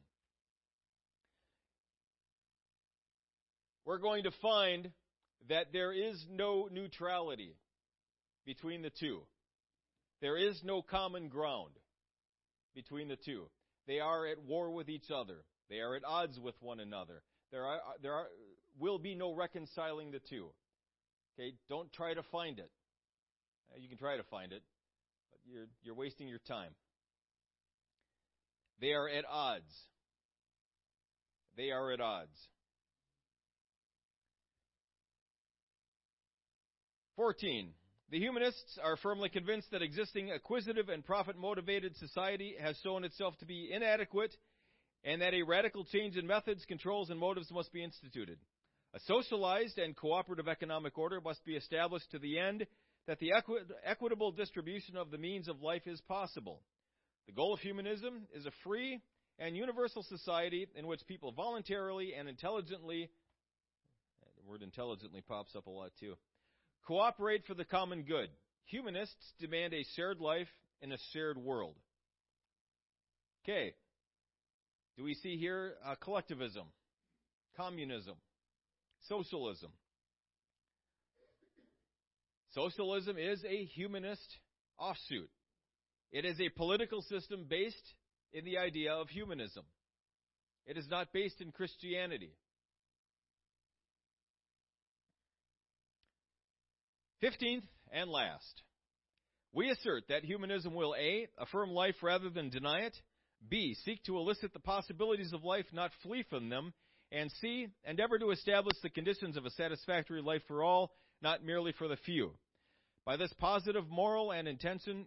[3.84, 4.90] We're going to find
[5.48, 7.54] that there is no neutrality
[8.46, 9.20] between the two.
[10.22, 11.72] There is no common ground
[12.74, 13.46] between the two.
[13.86, 15.44] They are at war with each other.
[15.68, 17.22] They are at odds with one another.
[17.50, 18.26] There are, there are,
[18.78, 20.48] will be no reconciling the two.
[21.38, 22.70] Okay, don't try to find it.
[23.70, 24.62] Uh, you can try to find it,
[25.30, 26.70] but you're, you're wasting your time.
[28.80, 29.72] They are at odds.
[31.56, 32.36] They are at odds.
[37.16, 37.70] 14.
[38.10, 43.36] The humanists are firmly convinced that existing acquisitive and profit motivated society has shown itself
[43.38, 44.32] to be inadequate
[45.02, 48.38] and that a radical change in methods, controls, and motives must be instituted.
[48.94, 52.66] A socialized and cooperative economic order must be established to the end
[53.08, 56.62] that the equi- equitable distribution of the means of life is possible.
[57.26, 59.00] The goal of humanism is a free
[59.40, 63.10] and universal society in which people voluntarily and intelligently,
[64.36, 66.14] the word intelligently pops up a lot too,
[66.86, 68.28] cooperate for the common good.
[68.66, 70.48] Humanists demand a shared life
[70.80, 71.74] in a shared world.
[73.44, 73.74] Okay.
[74.96, 76.64] Do we see here uh, collectivism,
[77.56, 78.14] communism,
[79.08, 79.70] socialism?
[82.54, 84.38] Socialism is a humanist
[84.78, 85.28] offshoot.
[86.10, 87.94] It is a political system based
[88.32, 89.64] in the idea of humanism.
[90.66, 92.32] It is not based in Christianity.
[97.20, 98.62] Fifteenth and last,
[99.52, 101.28] we assert that humanism will A.
[101.38, 102.96] affirm life rather than deny it,
[103.48, 103.74] B.
[103.84, 106.74] seek to elicit the possibilities of life, not flee from them,
[107.10, 107.68] and C.
[107.84, 110.90] endeavor to establish the conditions of a satisfactory life for all,
[111.22, 112.32] not merely for the few.
[113.04, 115.06] By this positive moral and intention,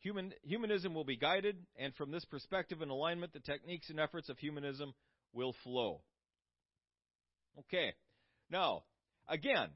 [0.00, 4.28] human, humanism will be guided, and from this perspective and alignment, the techniques and efforts
[4.28, 4.94] of humanism
[5.32, 6.00] will flow.
[7.58, 7.92] Okay.
[8.50, 8.84] Now,
[9.28, 9.68] again,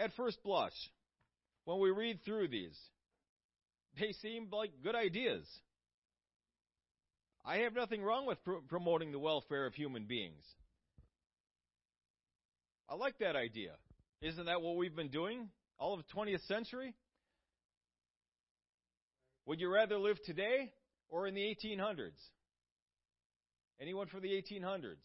[0.00, 0.72] at first blush,
[1.64, 2.78] when we read through these,
[4.00, 5.44] they seem like good ideas.
[7.44, 10.44] I have nothing wrong with pr- promoting the welfare of human beings.
[12.88, 13.72] I like that idea.
[14.22, 15.48] Isn't that what we've been doing
[15.78, 16.94] all of the 20th century?
[19.46, 20.72] Would you rather live today
[21.08, 22.20] or in the 1800s?
[23.80, 25.04] Anyone for the 1800s?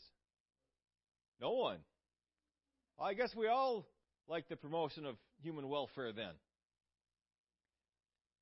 [1.41, 1.77] No one.
[2.97, 3.87] Well, I guess we all
[4.27, 6.33] like the promotion of human welfare then.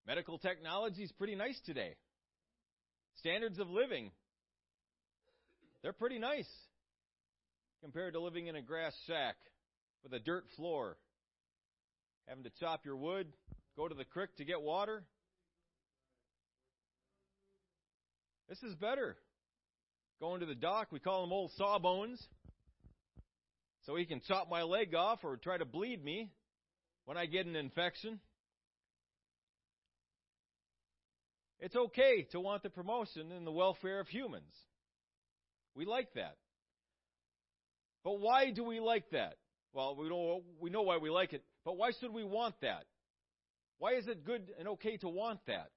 [0.08, 1.96] Medical technology is pretty nice today.
[3.20, 4.12] Standards of living,
[5.82, 6.50] they're pretty nice
[7.82, 9.36] compared to living in a grass shack
[10.04, 10.98] with a dirt floor,
[12.28, 13.28] having to chop your wood,
[13.78, 15.04] go to the creek to get water.
[18.50, 19.16] This is better.
[20.20, 22.22] Going to the doc, we call them old sawbones
[23.86, 26.32] so he can chop my leg off or try to bleed me
[27.06, 28.20] when I get an infection.
[31.60, 34.54] It's okay to want the promotion and the welfare of humans.
[35.76, 36.36] We like that.
[38.04, 39.36] But why do we like that?
[39.72, 42.84] Well, we know, we know why we like it, but why should we want that?
[43.80, 45.72] Why is it good and okay to want that?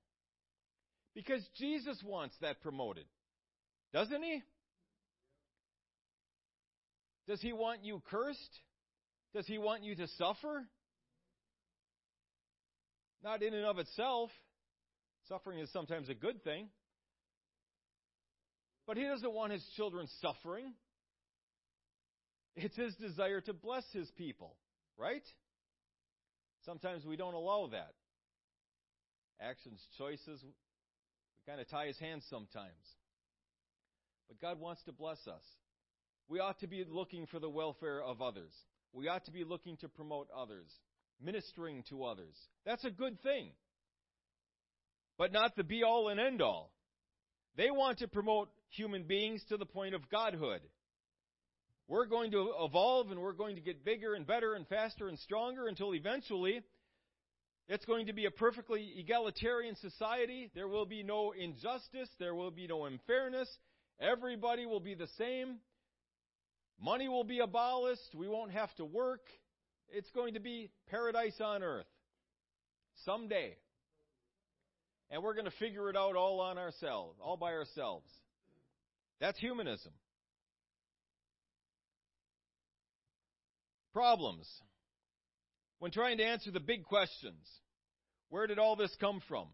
[1.14, 3.06] Because Jesus wants that promoted.
[3.92, 4.42] Doesn't he?
[7.28, 8.60] Does he want you cursed?
[9.34, 10.66] Does he want you to suffer?
[13.24, 14.30] Not in and of itself.
[15.28, 16.68] Suffering is sometimes a good thing.
[18.86, 20.72] But he doesn't want his children suffering.
[22.54, 24.56] It's his desire to bless his people,
[24.96, 25.24] right?
[26.64, 27.92] Sometimes we don't allow that.
[29.40, 30.52] Actions, choices, we
[31.46, 32.72] kind of tie his hands sometimes.
[34.28, 35.42] But God wants to bless us.
[36.28, 38.52] We ought to be looking for the welfare of others.
[38.92, 40.68] We ought to be looking to promote others,
[41.22, 42.34] ministering to others.
[42.64, 43.50] That's a good thing.
[45.18, 46.72] But not the be all and end all.
[47.56, 50.60] They want to promote human beings to the point of godhood.
[51.88, 55.18] We're going to evolve and we're going to get bigger and better and faster and
[55.18, 56.60] stronger until eventually
[57.68, 60.50] it's going to be a perfectly egalitarian society.
[60.54, 62.08] There will be no injustice.
[62.18, 63.48] There will be no unfairness.
[64.00, 65.56] Everybody will be the same.
[66.80, 68.14] Money will be abolished.
[68.14, 69.22] We won't have to work.
[69.88, 71.86] It's going to be paradise on earth.
[73.04, 73.56] Someday.
[75.10, 78.10] And we're going to figure it out all on ourselves, all by ourselves.
[79.20, 79.92] That's humanism.
[83.92, 84.46] Problems.
[85.78, 87.46] When trying to answer the big questions
[88.28, 89.46] where did all this come from?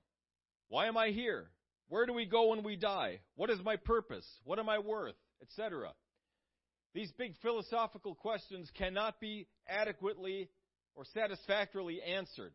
[0.69, 1.51] Why am I here?
[1.89, 3.21] Where do we go when we die?
[3.35, 4.27] What is my purpose?
[4.45, 5.15] What am I worth?
[5.43, 5.93] Etc.
[6.95, 10.49] These big philosophical questions cannot be adequately
[10.95, 12.53] or satisfactorily answered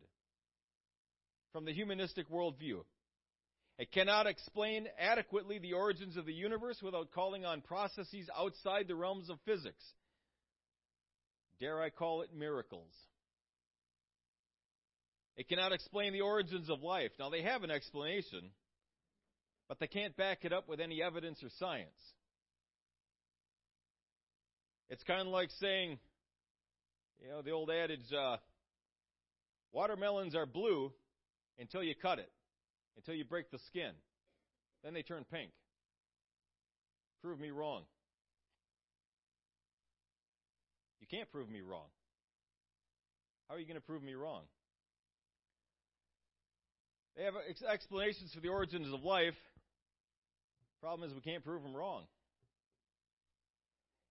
[1.52, 2.84] from the humanistic worldview.
[3.78, 8.94] It cannot explain adequately the origins of the universe without calling on processes outside the
[8.94, 9.84] realms of physics.
[11.60, 12.92] Dare I call it miracles?
[15.36, 17.12] It cannot explain the origins of life.
[17.18, 18.50] Now, they have an explanation,
[19.68, 21.88] but they can't back it up with any evidence or science.
[24.90, 25.98] It's kind of like saying,
[27.22, 28.36] you know, the old adage, uh,
[29.72, 30.92] watermelons are blue
[31.58, 32.30] until you cut it,
[32.96, 33.92] until you break the skin.
[34.82, 35.50] Then they turn pink.
[37.22, 37.82] Prove me wrong.
[41.00, 41.88] You can't prove me wrong.
[43.48, 44.42] How are you going to prove me wrong?
[47.16, 47.34] They have
[47.70, 49.34] explanations for the origins of life.
[50.80, 52.04] Problem is, we can't prove them wrong.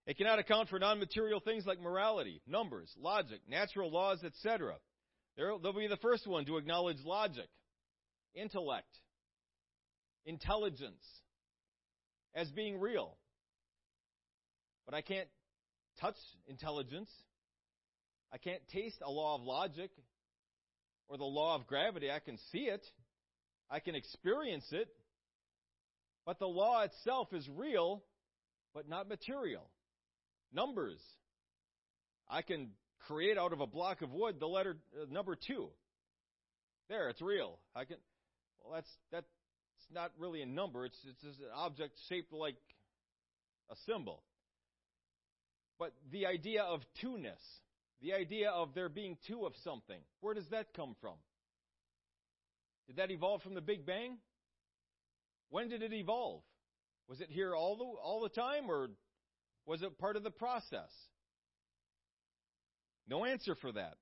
[0.08, 4.76] It cannot account for non material things like morality, numbers, logic, natural laws, etc.
[5.36, 7.50] They'll be the first one to acknowledge logic,
[8.34, 8.88] intellect,
[10.26, 11.04] intelligence
[12.34, 13.18] as being real.
[14.86, 15.28] But I can't
[16.00, 16.16] touch
[16.48, 17.10] intelligence.
[18.32, 19.92] I can't taste a law of logic
[21.10, 22.10] or the law of gravity.
[22.10, 22.86] I can see it,
[23.70, 24.88] I can experience it,
[26.26, 28.04] but the law itself is real,
[28.74, 29.70] but not material.
[30.54, 31.00] Numbers.
[32.30, 32.70] I can
[33.08, 35.70] create out of a block of wood the letter uh, number two.
[36.90, 37.58] There, it's real.
[37.76, 37.98] I can.
[38.64, 39.28] Well, that's that's
[39.94, 40.86] not really a number.
[40.86, 42.56] It's it's just an object shaped like
[43.70, 44.24] a symbol.
[45.80, 47.40] But the idea of two-ness,
[48.02, 51.14] the idea of there being two of something, where does that come from?
[52.88, 54.18] Did that evolve from the Big Bang?
[55.50, 56.42] When did it evolve?
[57.08, 58.90] Was it here all the, all the time, or
[59.68, 60.90] was it part of the process?
[63.08, 63.96] No answer for that.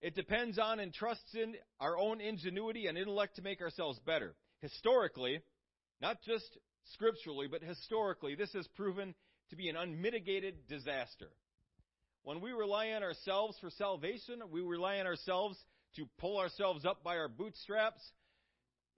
[0.00, 4.34] It depends on and trusts in our own ingenuity and intellect to make ourselves better.
[4.60, 5.40] Historically,
[6.00, 6.58] not just
[6.92, 9.14] scripturally, but historically, this has proven
[9.50, 11.28] to be an unmitigated disaster.
[12.22, 15.58] When we rely on ourselves for salvation, we rely on ourselves
[15.96, 18.02] to pull ourselves up by our bootstraps.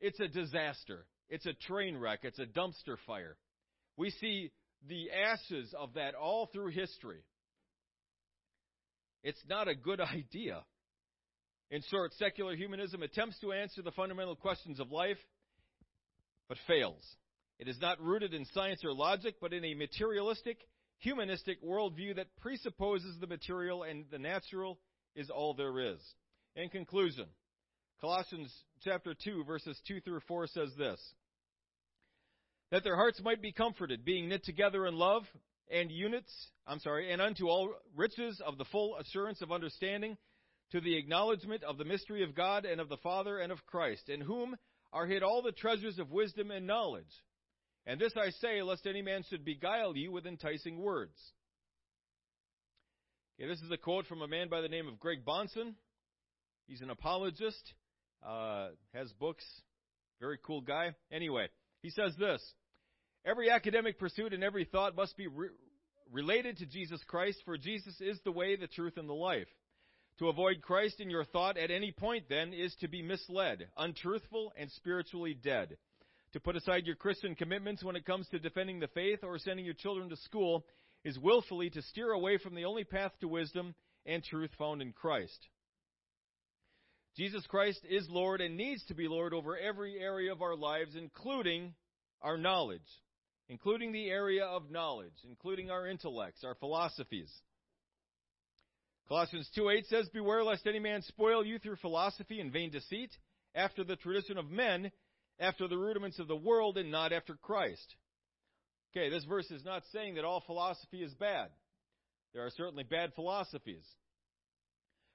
[0.01, 1.07] It's a disaster.
[1.29, 2.21] It's a train wreck.
[2.23, 3.37] It's a dumpster fire.
[3.97, 4.51] We see
[4.89, 7.23] the ashes of that all through history.
[9.23, 10.63] It's not a good idea.
[11.71, 15.17] In short, secular humanism attempts to answer the fundamental questions of life,
[16.49, 17.03] but fails.
[17.59, 20.59] It is not rooted in science or logic, but in a materialistic,
[20.99, 24.79] humanistic worldview that presupposes the material and the natural
[25.15, 26.01] is all there is.
[26.57, 27.27] In conclusion,
[28.01, 28.53] Colossians
[28.83, 31.01] chapter 2 verses 2 through 4 says this.
[32.73, 35.23] That their hearts might be comforted, being knit together in love
[35.71, 36.33] and units,
[36.67, 40.17] I'm sorry, and unto all riches of the full assurance of understanding,
[40.71, 44.09] to the acknowledgement of the mystery of God and of the Father and of Christ,
[44.09, 44.57] in whom
[44.91, 47.05] are hid all the treasures of wisdom and knowledge.
[47.85, 51.19] And this I say, lest any man should beguile you with enticing words.
[53.39, 55.75] Okay, this is a quote from a man by the name of Greg Bahnsen.
[56.67, 57.75] He's an apologist,
[58.27, 59.45] uh, has books,
[60.21, 60.95] very cool guy.
[61.11, 61.49] Anyway,
[61.83, 62.41] he says this
[63.25, 65.49] Every academic pursuit and every thought must be re-
[66.11, 69.49] related to Jesus Christ, for Jesus is the way, the truth, and the life.
[70.19, 74.53] To avoid Christ in your thought at any point, then, is to be misled, untruthful,
[74.57, 75.77] and spiritually dead.
[76.33, 79.65] To put aside your Christian commitments when it comes to defending the faith or sending
[79.65, 80.65] your children to school
[81.05, 83.75] is willfully to steer away from the only path to wisdom
[84.07, 85.49] and truth found in Christ.
[87.17, 90.97] Jesus Christ is Lord and needs to be Lord over every area of our lives,
[90.97, 91.75] including
[92.23, 92.81] our knowledge,
[93.49, 97.33] including the area of knowledge, including our intellects, our philosophies.
[99.09, 103.17] Colossians 2:8 says, "Beware lest any man spoil you through philosophy and vain deceit,
[103.55, 104.91] after the tradition of men,
[105.39, 107.95] after the rudiments of the world and not after Christ.
[108.95, 111.49] Okay, this verse is not saying that all philosophy is bad.
[112.33, 113.85] There are certainly bad philosophies.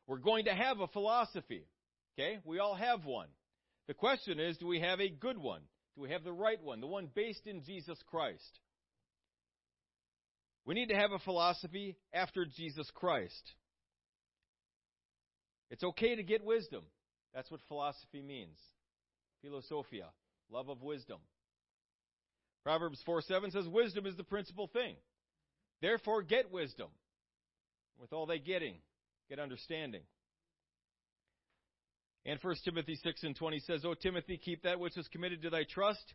[0.07, 1.65] We're going to have a philosophy.
[2.13, 2.39] Okay?
[2.43, 3.27] We all have one.
[3.87, 5.61] The question is, do we have a good one?
[5.97, 6.79] Do we have the right one?
[6.79, 8.59] The one based in Jesus Christ?
[10.63, 13.53] We need to have a philosophy after Jesus Christ.
[15.71, 16.83] It's okay to get wisdom.
[17.33, 18.59] That's what philosophy means.
[19.41, 20.05] Philosophia,
[20.51, 21.17] love of wisdom.
[22.63, 24.97] Proverbs 4 7 says, Wisdom is the principal thing.
[25.81, 26.89] Therefore, get wisdom.
[27.99, 28.75] With all they getting,
[29.29, 30.01] get understanding.
[32.27, 35.49] And 1 Timothy 6 and 20 says, O Timothy, keep that which is committed to
[35.49, 36.13] thy trust.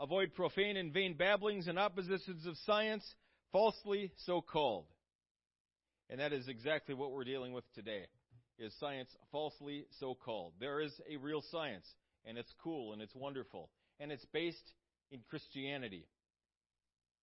[0.00, 3.04] Avoid profane and vain babblings and oppositions of science,
[3.52, 4.86] falsely so called.
[6.08, 8.06] And that is exactly what we're dealing with today,
[8.58, 10.54] is science falsely so called.
[10.58, 11.86] There is a real science,
[12.24, 13.68] and it's cool and it's wonderful,
[14.00, 14.72] and it's based
[15.10, 16.06] in Christianity.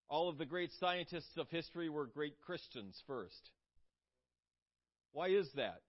[0.09, 3.49] All of the great scientists of history were great Christians first.
[5.11, 5.81] Why is that?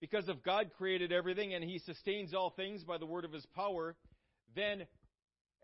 [0.00, 3.46] Because if God created everything and He sustains all things by the word of His
[3.54, 3.96] power,
[4.54, 4.86] then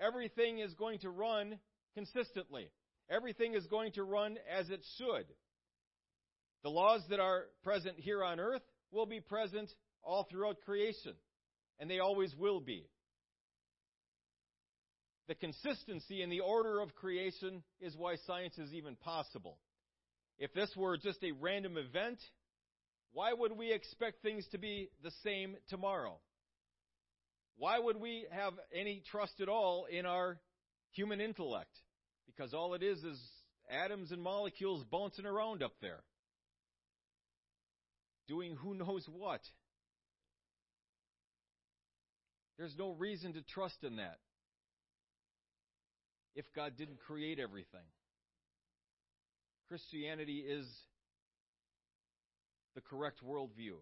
[0.00, 1.58] everything is going to run
[1.94, 2.68] consistently.
[3.08, 5.26] Everything is going to run as it should.
[6.62, 9.70] The laws that are present here on earth will be present
[10.02, 11.12] all throughout creation,
[11.78, 12.88] and they always will be.
[15.28, 19.58] The consistency and the order of creation is why science is even possible.
[20.38, 22.18] If this were just a random event,
[23.14, 26.18] why would we expect things to be the same tomorrow?
[27.56, 30.38] Why would we have any trust at all in our
[30.90, 31.70] human intellect?
[32.26, 33.20] Because all it is is
[33.70, 36.02] atoms and molecules bouncing around up there,
[38.26, 39.40] doing who knows what.
[42.58, 44.18] There's no reason to trust in that
[46.34, 47.86] if God didn't create everything.
[49.68, 50.66] Christianity is
[52.74, 53.76] the correct worldview.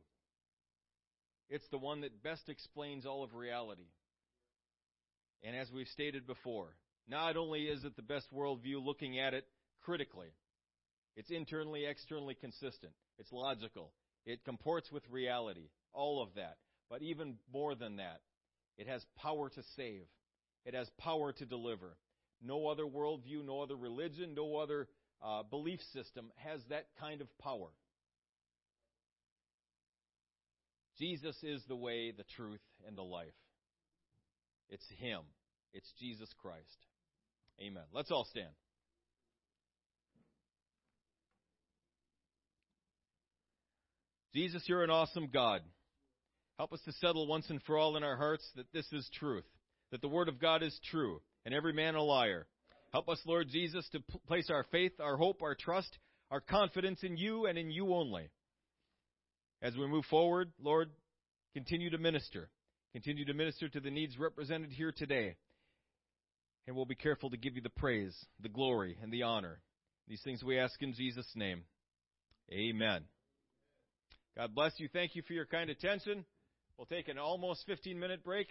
[1.48, 3.88] It's the one that best explains all of reality.
[5.42, 6.76] And as we've stated before,
[7.08, 9.44] not only is it the best worldview looking at it
[9.82, 10.28] critically,
[11.16, 13.92] it's internally, externally consistent, it's logical,
[14.24, 16.56] it comports with reality, all of that.
[16.88, 18.20] But even more than that,
[18.78, 20.04] it has power to save,
[20.64, 21.96] it has power to deliver.
[22.40, 24.88] No other worldview, no other religion, no other
[25.22, 27.68] uh, belief system has that kind of power.
[31.02, 33.34] Jesus is the way, the truth, and the life.
[34.68, 35.22] It's Him.
[35.72, 36.86] It's Jesus Christ.
[37.60, 37.82] Amen.
[37.92, 38.52] Let's all stand.
[44.32, 45.62] Jesus, you're an awesome God.
[46.56, 49.42] Help us to settle once and for all in our hearts that this is truth,
[49.90, 52.46] that the Word of God is true, and every man a liar.
[52.92, 55.98] Help us, Lord Jesus, to place our faith, our hope, our trust,
[56.30, 58.30] our confidence in you and in you only.
[59.62, 60.90] As we move forward, Lord,
[61.54, 62.50] continue to minister.
[62.92, 65.36] Continue to minister to the needs represented here today.
[66.66, 69.60] And we'll be careful to give you the praise, the glory, and the honor.
[70.08, 71.62] These things we ask in Jesus' name.
[72.52, 73.04] Amen.
[74.36, 74.88] God bless you.
[74.92, 76.24] Thank you for your kind attention.
[76.76, 78.50] We'll take an almost 15 minute break